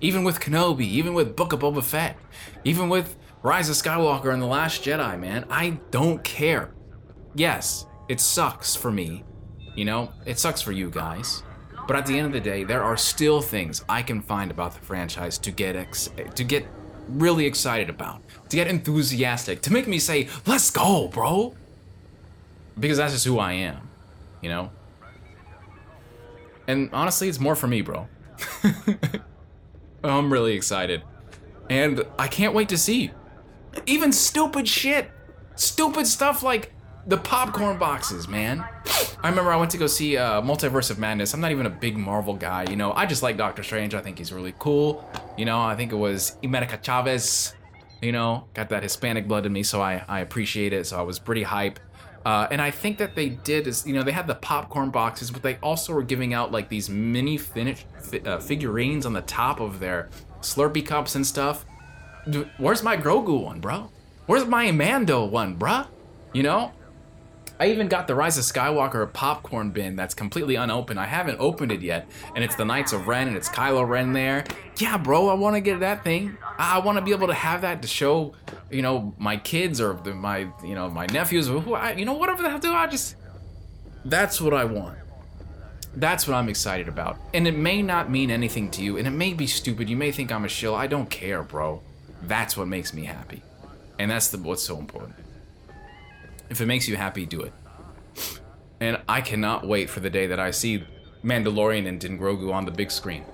Even 0.00 0.24
with 0.24 0.40
Kenobi, 0.40 0.82
even 0.82 1.14
with 1.14 1.34
Book 1.34 1.52
of 1.52 1.60
Boba 1.60 1.82
Fett, 1.82 2.18
even 2.64 2.88
with 2.88 3.16
Rise 3.42 3.70
of 3.70 3.76
Skywalker 3.76 4.32
and 4.32 4.42
The 4.42 4.46
Last 4.46 4.82
Jedi, 4.82 5.18
man, 5.18 5.46
I 5.48 5.78
don't 5.90 6.22
care. 6.22 6.74
Yes, 7.34 7.86
it 8.08 8.20
sucks 8.20 8.76
for 8.76 8.90
me. 8.90 9.24
You 9.74 9.84
know, 9.84 10.12
it 10.26 10.38
sucks 10.38 10.60
for 10.60 10.72
you 10.72 10.90
guys. 10.90 11.42
But 11.86 11.96
at 11.96 12.06
the 12.06 12.18
end 12.18 12.26
of 12.26 12.32
the 12.32 12.40
day, 12.40 12.64
there 12.64 12.82
are 12.82 12.96
still 12.96 13.40
things 13.40 13.84
I 13.88 14.02
can 14.02 14.20
find 14.20 14.50
about 14.50 14.74
the 14.74 14.80
franchise 14.80 15.38
to 15.38 15.50
get 15.50 15.76
ex- 15.76 16.10
to 16.34 16.44
get 16.44 16.66
really 17.08 17.46
excited 17.46 17.88
about, 17.88 18.22
to 18.48 18.56
get 18.56 18.66
enthusiastic, 18.66 19.62
to 19.62 19.72
make 19.72 19.86
me 19.86 19.98
say, 19.98 20.28
"Let's 20.46 20.70
go, 20.70 21.08
bro." 21.08 21.54
Because 22.78 22.98
that's 22.98 23.12
just 23.12 23.26
who 23.26 23.38
I 23.38 23.52
am, 23.52 23.88
you 24.42 24.48
know? 24.48 24.70
And 26.68 26.90
honestly, 26.92 27.28
it's 27.28 27.40
more 27.40 27.54
for 27.54 27.66
me, 27.66 27.80
bro. 27.80 28.08
I'm 30.04 30.32
really 30.32 30.54
excited. 30.54 31.02
And 31.70 32.04
I 32.18 32.28
can't 32.28 32.54
wait 32.54 32.68
to 32.70 32.78
see. 32.78 33.10
Even 33.86 34.12
stupid 34.12 34.68
shit. 34.68 35.10
Stupid 35.54 36.06
stuff 36.06 36.42
like 36.42 36.72
the 37.06 37.16
popcorn 37.16 37.78
boxes, 37.78 38.28
man. 38.28 38.64
I 39.22 39.28
remember 39.28 39.52
I 39.52 39.56
went 39.56 39.70
to 39.72 39.78
go 39.78 39.86
see 39.86 40.16
uh, 40.16 40.42
Multiverse 40.42 40.90
of 40.90 40.98
Madness. 40.98 41.34
I'm 41.34 41.40
not 41.40 41.52
even 41.52 41.66
a 41.66 41.70
big 41.70 41.96
Marvel 41.96 42.34
guy, 42.34 42.66
you 42.68 42.76
know. 42.76 42.92
I 42.92 43.06
just 43.06 43.22
like 43.22 43.36
Doctor 43.36 43.62
Strange. 43.62 43.94
I 43.94 44.00
think 44.00 44.18
he's 44.18 44.32
really 44.32 44.54
cool. 44.58 45.08
You 45.38 45.44
know, 45.44 45.60
I 45.60 45.76
think 45.76 45.92
it 45.92 45.96
was 45.96 46.36
America 46.42 46.78
Chavez 46.82 47.54
You 48.02 48.12
know, 48.12 48.44
got 48.54 48.68
that 48.70 48.82
Hispanic 48.82 49.26
blood 49.26 49.46
in 49.46 49.52
me, 49.52 49.62
so 49.62 49.80
I, 49.80 50.04
I 50.06 50.20
appreciate 50.20 50.72
it. 50.72 50.86
So 50.86 50.98
I 50.98 51.02
was 51.02 51.18
pretty 51.18 51.44
hype. 51.44 51.80
Uh, 52.26 52.48
and 52.50 52.60
I 52.60 52.72
think 52.72 52.98
that 52.98 53.14
they 53.14 53.28
did 53.28 53.68
is, 53.68 53.86
you 53.86 53.94
know, 53.94 54.02
they 54.02 54.10
had 54.10 54.26
the 54.26 54.34
popcorn 54.34 54.90
boxes, 54.90 55.30
but 55.30 55.44
they 55.44 55.58
also 55.62 55.94
were 55.94 56.02
giving 56.02 56.34
out 56.34 56.50
like 56.50 56.68
these 56.68 56.90
mini 56.90 57.38
finish, 57.38 57.86
fi- 58.00 58.20
uh, 58.22 58.40
figurines 58.40 59.06
on 59.06 59.12
the 59.12 59.22
top 59.22 59.60
of 59.60 59.78
their 59.78 60.08
Slurpee 60.40 60.84
cups 60.84 61.14
and 61.14 61.24
stuff. 61.24 61.64
Dude, 62.28 62.50
where's 62.58 62.82
my 62.82 62.96
Grogu 62.96 63.40
one, 63.44 63.60
bro? 63.60 63.92
Where's 64.26 64.44
my 64.44 64.72
Mando 64.72 65.24
one, 65.24 65.56
bruh? 65.56 65.86
You 66.32 66.42
know? 66.42 66.72
I 67.58 67.68
even 67.68 67.88
got 67.88 68.06
the 68.06 68.14
Rise 68.14 68.36
of 68.36 68.44
Skywalker 68.44 69.10
popcorn 69.10 69.70
bin 69.70 69.96
that's 69.96 70.14
completely 70.14 70.56
unopened. 70.56 71.00
I 71.00 71.06
haven't 71.06 71.40
opened 71.40 71.72
it 71.72 71.80
yet, 71.80 72.06
and 72.34 72.44
it's 72.44 72.54
the 72.54 72.66
Knights 72.66 72.92
of 72.92 73.08
Ren, 73.08 73.28
and 73.28 73.36
it's 73.36 73.48
Kylo 73.48 73.88
Ren 73.88 74.12
there. 74.12 74.44
Yeah, 74.76 74.98
bro, 74.98 75.28
I 75.30 75.34
want 75.34 75.56
to 75.56 75.62
get 75.62 75.80
that 75.80 76.04
thing. 76.04 76.36
I, 76.58 76.78
want 76.80 76.98
to 76.98 77.04
be 77.04 77.12
able 77.12 77.28
to 77.28 77.34
have 77.34 77.62
that 77.62 77.80
to 77.80 77.88
show, 77.88 78.34
you 78.70 78.82
know, 78.82 79.14
my 79.16 79.38
kids 79.38 79.80
or 79.80 79.94
my, 79.94 80.48
you 80.62 80.74
know, 80.74 80.90
my 80.90 81.06
nephews 81.06 81.48
or 81.48 81.60
who 81.60 81.74
I, 81.74 81.92
you 81.92 82.04
know, 82.04 82.12
whatever 82.12 82.42
the 82.42 82.50
hell 82.50 82.58
do 82.58 82.74
I 82.74 82.86
just. 82.88 83.16
That's 84.04 84.40
what 84.40 84.52
I 84.52 84.64
want. 84.64 84.98
That's 85.96 86.28
what 86.28 86.34
I'm 86.34 86.50
excited 86.50 86.88
about. 86.88 87.18
And 87.32 87.48
it 87.48 87.56
may 87.56 87.80
not 87.80 88.10
mean 88.10 88.30
anything 88.30 88.70
to 88.72 88.82
you, 88.82 88.98
and 88.98 89.06
it 89.06 89.12
may 89.12 89.32
be 89.32 89.46
stupid. 89.46 89.88
You 89.88 89.96
may 89.96 90.12
think 90.12 90.30
I'm 90.30 90.44
a 90.44 90.48
shill. 90.48 90.74
I 90.74 90.86
don't 90.86 91.08
care, 91.08 91.42
bro. 91.42 91.80
That's 92.22 92.54
what 92.54 92.68
makes 92.68 92.92
me 92.92 93.04
happy. 93.04 93.42
And 93.98 94.10
that's 94.10 94.28
the, 94.28 94.36
what's 94.36 94.62
so 94.62 94.78
important. 94.78 95.14
If 96.48 96.60
it 96.60 96.66
makes 96.66 96.88
you 96.88 96.96
happy, 96.96 97.26
do 97.26 97.40
it. 97.42 97.52
And 98.80 99.00
I 99.08 99.20
cannot 99.20 99.66
wait 99.66 99.90
for 99.90 100.00
the 100.00 100.10
day 100.10 100.26
that 100.26 100.38
I 100.38 100.50
see 100.50 100.84
Mandalorian 101.24 101.86
and 101.88 101.98
Din 101.98 102.18
Grogu 102.18 102.52
on 102.52 102.64
the 102.64 102.70
big 102.70 102.90
screen. 102.90 103.24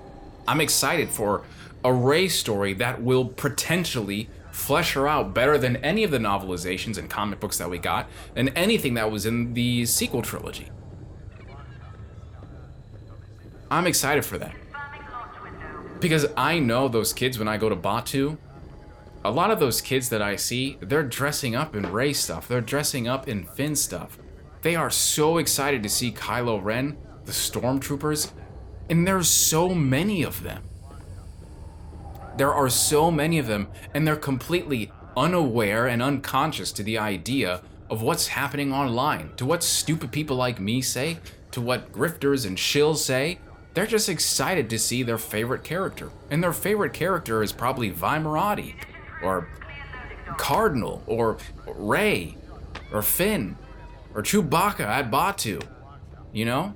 I'm 0.46 0.60
excited 0.60 1.08
for 1.08 1.42
a 1.84 1.92
Rey 1.92 2.28
story 2.28 2.74
that 2.74 3.02
will 3.02 3.24
potentially 3.24 4.28
flesh 4.50 4.92
her 4.92 5.08
out 5.08 5.34
better 5.34 5.58
than 5.58 5.76
any 5.76 6.04
of 6.04 6.10
the 6.10 6.18
novelizations 6.18 6.98
and 6.98 7.08
comic 7.08 7.40
books 7.40 7.58
that 7.58 7.68
we 7.70 7.78
got, 7.78 8.06
and 8.36 8.52
anything 8.54 8.94
that 8.94 9.10
was 9.10 9.26
in 9.26 9.54
the 9.54 9.84
sequel 9.86 10.22
trilogy. 10.22 10.68
I'm 13.70 13.86
excited 13.86 14.24
for 14.24 14.38
that. 14.38 14.54
Because 16.00 16.26
I 16.36 16.58
know 16.58 16.88
those 16.88 17.12
kids 17.12 17.38
when 17.38 17.48
I 17.48 17.56
go 17.56 17.68
to 17.68 17.76
Batuu, 17.76 18.36
a 19.24 19.30
lot 19.30 19.50
of 19.50 19.60
those 19.60 19.80
kids 19.80 20.08
that 20.08 20.22
I 20.22 20.36
see, 20.36 20.78
they're 20.80 21.02
dressing 21.02 21.54
up 21.54 21.76
in 21.76 21.92
Rey 21.92 22.12
stuff. 22.12 22.48
They're 22.48 22.60
dressing 22.60 23.06
up 23.06 23.28
in 23.28 23.44
Finn 23.44 23.76
stuff. 23.76 24.18
They 24.62 24.74
are 24.74 24.90
so 24.90 25.38
excited 25.38 25.82
to 25.82 25.88
see 25.88 26.10
Kylo 26.10 26.62
Ren, 26.62 26.96
the 27.24 27.32
stormtroopers, 27.32 28.32
and 28.90 29.06
there's 29.06 29.28
so 29.28 29.74
many 29.74 30.22
of 30.22 30.42
them. 30.42 30.64
There 32.36 32.52
are 32.52 32.68
so 32.68 33.10
many 33.10 33.38
of 33.38 33.46
them, 33.46 33.68
and 33.94 34.06
they're 34.06 34.16
completely 34.16 34.90
unaware 35.16 35.86
and 35.86 36.02
unconscious 36.02 36.72
to 36.72 36.82
the 36.82 36.98
idea 36.98 37.62
of 37.90 38.02
what's 38.02 38.28
happening 38.28 38.72
online, 38.72 39.30
to 39.36 39.44
what 39.44 39.62
stupid 39.62 40.10
people 40.10 40.36
like 40.36 40.58
me 40.58 40.80
say, 40.80 41.18
to 41.50 41.60
what 41.60 41.92
grifters 41.92 42.46
and 42.46 42.56
shills 42.56 42.98
say. 42.98 43.38
They're 43.74 43.86
just 43.86 44.08
excited 44.08 44.68
to 44.70 44.78
see 44.78 45.02
their 45.02 45.18
favorite 45.18 45.64
character. 45.64 46.10
And 46.30 46.42
their 46.42 46.52
favorite 46.52 46.92
character 46.92 47.42
is 47.42 47.52
probably 47.52 47.90
Vi 47.90 48.18
Moradi, 48.18 48.74
or 49.22 49.48
Cardinal, 50.36 51.02
or 51.06 51.38
Rey, 51.66 52.36
or 52.92 53.02
Finn, 53.02 53.56
or 54.14 54.22
Chewbacca 54.22 54.80
at 54.80 55.10
Batuu. 55.10 55.62
You 56.32 56.44
know? 56.44 56.74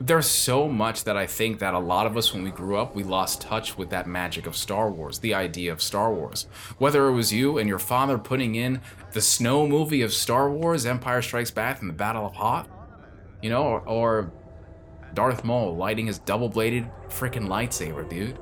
There's 0.00 0.26
so 0.26 0.66
much 0.68 1.04
that 1.04 1.16
I 1.16 1.28
think 1.28 1.60
that 1.60 1.74
a 1.74 1.78
lot 1.78 2.06
of 2.06 2.16
us, 2.16 2.34
when 2.34 2.42
we 2.42 2.50
grew 2.50 2.76
up, 2.76 2.96
we 2.96 3.04
lost 3.04 3.40
touch 3.40 3.78
with 3.78 3.90
that 3.90 4.08
magic 4.08 4.48
of 4.48 4.56
Star 4.56 4.90
Wars, 4.90 5.20
the 5.20 5.32
idea 5.32 5.70
of 5.70 5.80
Star 5.80 6.12
Wars. 6.12 6.48
Whether 6.78 7.06
it 7.06 7.12
was 7.12 7.32
you 7.32 7.58
and 7.58 7.68
your 7.68 7.78
father 7.78 8.18
putting 8.18 8.56
in 8.56 8.80
the 9.12 9.20
snow 9.20 9.64
movie 9.68 10.02
of 10.02 10.12
Star 10.12 10.50
Wars, 10.50 10.86
Empire 10.86 11.22
Strikes 11.22 11.52
Back, 11.52 11.80
and 11.80 11.88
the 11.88 11.94
Battle 11.94 12.26
of 12.26 12.34
Hoth, 12.34 12.68
you 13.40 13.50
know, 13.50 13.62
or, 13.62 13.80
or 13.88 14.32
Darth 15.14 15.44
Maul 15.44 15.76
lighting 15.76 16.06
his 16.06 16.18
double 16.18 16.48
bladed 16.48 16.90
freaking 17.08 17.46
lightsaber, 17.46 18.08
dude. 18.08 18.38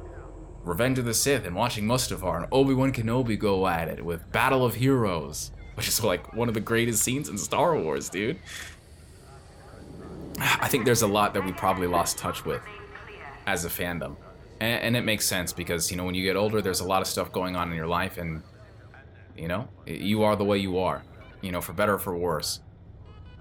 Revenge 0.65 0.99
of 0.99 1.05
the 1.05 1.15
Sith 1.15 1.47
and 1.47 1.57
watching 1.57 1.85
Mustafar 1.85 2.37
and 2.37 2.47
Obi 2.53 2.75
Wan 2.75 2.93
Kenobi 2.93 3.39
go 3.39 3.67
at 3.67 3.89
it 3.89 4.05
with 4.05 4.31
Battle 4.31 4.65
of 4.65 4.75
Heroes, 4.75 5.53
which 5.75 5.89
is 5.89 6.03
like 6.05 6.35
one 6.35 6.49
of 6.49 6.55
the 6.55 6.61
greatest 6.61 7.03
scenes 7.03 7.29
in 7.29 7.39
Star 7.39 7.77
Wars, 7.79 8.11
dude. 8.11 8.39
I 10.39 10.69
think 10.69 10.85
there's 10.85 11.03
a 11.03 11.07
lot 11.07 11.35
that 11.35 11.45
we 11.45 11.53
probably 11.53 11.87
lost 11.87 12.19
touch 12.19 12.45
with 12.45 12.63
as 13.47 13.65
a 13.65 13.69
fandom. 13.69 14.17
And, 14.61 14.83
and, 14.83 14.97
it 14.97 15.05
makes 15.05 15.25
sense 15.25 15.53
because, 15.53 15.91
you 15.91 15.97
know, 15.97 16.05
when 16.05 16.15
you 16.15 16.23
get 16.23 16.37
older, 16.37 16.61
there's 16.61 16.81
a 16.81 16.87
lot 16.87 17.01
of 17.01 17.09
stuff 17.09 17.33
going 17.33 17.57
on 17.57 17.71
in 17.71 17.77
your 17.77 17.87
life, 17.87 18.19
and, 18.19 18.43
you 19.37 19.49
know, 19.49 19.69
you 19.87 20.23
are 20.23 20.37
the 20.37 20.45
way 20.45 20.59
you 20.59 20.79
are, 20.79 21.03
you 21.41 21.51
know, 21.51 21.63
for 21.63 21.73
better 21.73 21.95
or 21.95 21.99
for 21.99 22.17
worse. 22.17 22.61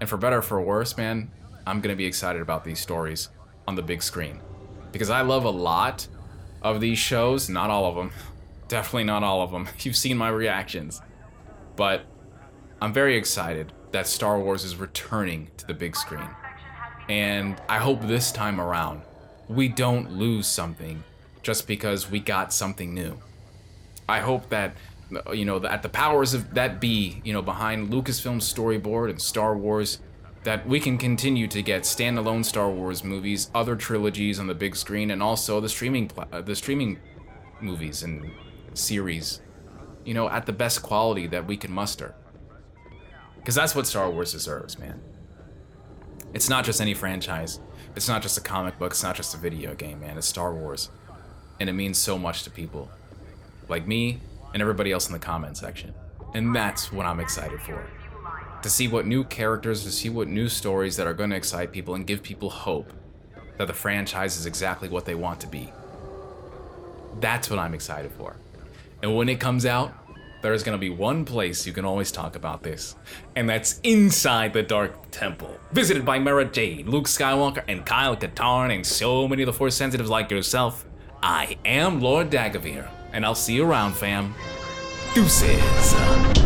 And 0.00 0.08
for 0.08 0.16
better 0.16 0.38
or 0.38 0.42
for 0.42 0.60
worse, 0.62 0.96
man, 0.96 1.30
I'm 1.66 1.82
going 1.82 1.92
to 1.92 1.96
be 1.96 2.06
excited 2.06 2.40
about 2.40 2.64
these 2.64 2.80
stories 2.80 3.28
on 3.68 3.74
the 3.74 3.82
big 3.82 4.02
screen. 4.02 4.40
Because 4.92 5.10
I 5.10 5.20
love 5.20 5.44
a 5.44 5.50
lot 5.50 6.08
of 6.62 6.80
these 6.80 6.98
shows, 6.98 7.48
not 7.48 7.70
all 7.70 7.86
of 7.86 7.94
them. 7.94 8.12
Definitely 8.68 9.04
not 9.04 9.22
all 9.22 9.42
of 9.42 9.50
them. 9.50 9.68
You've 9.80 9.96
seen 9.96 10.16
my 10.16 10.28
reactions. 10.28 11.00
But 11.76 12.04
I'm 12.80 12.92
very 12.92 13.16
excited 13.16 13.72
that 13.92 14.06
Star 14.06 14.38
Wars 14.38 14.64
is 14.64 14.76
returning 14.76 15.50
to 15.56 15.66
the 15.66 15.74
big 15.74 15.96
screen. 15.96 16.28
And 17.08 17.60
I 17.68 17.78
hope 17.78 18.02
this 18.02 18.30
time 18.30 18.60
around 18.60 19.02
we 19.48 19.68
don't 19.68 20.12
lose 20.12 20.46
something 20.46 21.02
just 21.42 21.66
because 21.66 22.08
we 22.08 22.20
got 22.20 22.52
something 22.52 22.94
new. 22.94 23.18
I 24.08 24.20
hope 24.20 24.48
that 24.50 24.76
you 25.32 25.44
know 25.44 25.58
that 25.58 25.82
the 25.82 25.88
powers 25.88 26.34
of 26.34 26.54
that 26.54 26.80
be, 26.80 27.20
you 27.24 27.32
know, 27.32 27.42
behind 27.42 27.90
Lucasfilm's 27.90 28.52
storyboard 28.52 29.10
and 29.10 29.20
Star 29.20 29.56
Wars 29.56 29.98
that 30.42 30.66
we 30.66 30.80
can 30.80 30.96
continue 30.96 31.46
to 31.48 31.62
get 31.62 31.82
standalone 31.82 32.44
Star 32.44 32.70
Wars 32.70 33.04
movies, 33.04 33.50
other 33.54 33.76
trilogies 33.76 34.38
on 34.38 34.46
the 34.46 34.54
big 34.54 34.74
screen, 34.74 35.10
and 35.10 35.22
also 35.22 35.60
the 35.60 35.68
streaming 35.68 36.10
uh, 36.32 36.40
the 36.40 36.56
streaming 36.56 36.98
movies 37.60 38.02
and 38.02 38.30
series, 38.72 39.40
you 40.04 40.14
know, 40.14 40.28
at 40.28 40.46
the 40.46 40.52
best 40.52 40.82
quality 40.82 41.26
that 41.26 41.46
we 41.46 41.56
can 41.56 41.70
muster. 41.70 42.14
Because 43.36 43.54
that's 43.54 43.74
what 43.74 43.86
Star 43.86 44.10
Wars 44.10 44.32
deserves, 44.32 44.78
man. 44.78 45.00
It's 46.32 46.48
not 46.48 46.64
just 46.64 46.80
any 46.80 46.94
franchise. 46.94 47.60
It's 47.96 48.08
not 48.08 48.22
just 48.22 48.38
a 48.38 48.40
comic 48.40 48.78
book. 48.78 48.92
It's 48.92 49.02
not 49.02 49.16
just 49.16 49.34
a 49.34 49.38
video 49.38 49.74
game, 49.74 50.00
man. 50.00 50.16
It's 50.16 50.26
Star 50.26 50.54
Wars, 50.54 50.90
and 51.58 51.68
it 51.68 51.74
means 51.74 51.98
so 51.98 52.18
much 52.18 52.44
to 52.44 52.50
people, 52.50 52.90
like 53.68 53.86
me 53.86 54.20
and 54.52 54.60
everybody 54.62 54.90
else 54.90 55.06
in 55.06 55.12
the 55.12 55.18
comment 55.18 55.56
section. 55.56 55.94
And 56.34 56.54
that's 56.54 56.92
what 56.92 57.06
I'm 57.06 57.20
excited 57.20 57.60
for 57.60 57.84
to 58.62 58.70
see 58.70 58.88
what 58.88 59.06
new 59.06 59.24
characters, 59.24 59.84
to 59.84 59.90
see 59.90 60.08
what 60.10 60.28
new 60.28 60.48
stories 60.48 60.96
that 60.96 61.06
are 61.06 61.14
going 61.14 61.30
to 61.30 61.36
excite 61.36 61.72
people 61.72 61.94
and 61.94 62.06
give 62.06 62.22
people 62.22 62.50
hope 62.50 62.92
that 63.58 63.66
the 63.66 63.74
franchise 63.74 64.36
is 64.36 64.46
exactly 64.46 64.88
what 64.88 65.04
they 65.04 65.14
want 65.14 65.40
to 65.40 65.46
be. 65.46 65.72
That's 67.20 67.50
what 67.50 67.58
I'm 67.58 67.74
excited 67.74 68.12
for. 68.12 68.36
And 69.02 69.16
when 69.16 69.28
it 69.28 69.40
comes 69.40 69.66
out, 69.66 69.92
there's 70.42 70.62
going 70.62 70.76
to 70.76 70.80
be 70.80 70.88
one 70.90 71.24
place 71.24 71.66
you 71.66 71.72
can 71.72 71.84
always 71.84 72.10
talk 72.10 72.34
about 72.34 72.62
this, 72.62 72.96
and 73.36 73.48
that's 73.48 73.78
inside 73.82 74.54
the 74.54 74.62
Dark 74.62 75.10
Temple, 75.10 75.54
visited 75.72 76.04
by 76.04 76.18
Mara 76.18 76.46
Jade, 76.46 76.88
Luke 76.88 77.06
Skywalker, 77.06 77.62
and 77.68 77.84
Kyle 77.84 78.16
Katarn, 78.16 78.74
and 78.74 78.86
so 78.86 79.28
many 79.28 79.42
of 79.42 79.46
the 79.46 79.52
Force 79.52 79.74
sensitives 79.74 80.08
like 80.08 80.30
yourself. 80.30 80.86
I 81.22 81.58
am 81.66 82.00
Lord 82.00 82.30
Dagovere, 82.30 82.88
and 83.12 83.26
I'll 83.26 83.34
see 83.34 83.54
you 83.54 83.66
around, 83.66 83.92
fam. 83.92 84.34
Deuces. 85.14 86.39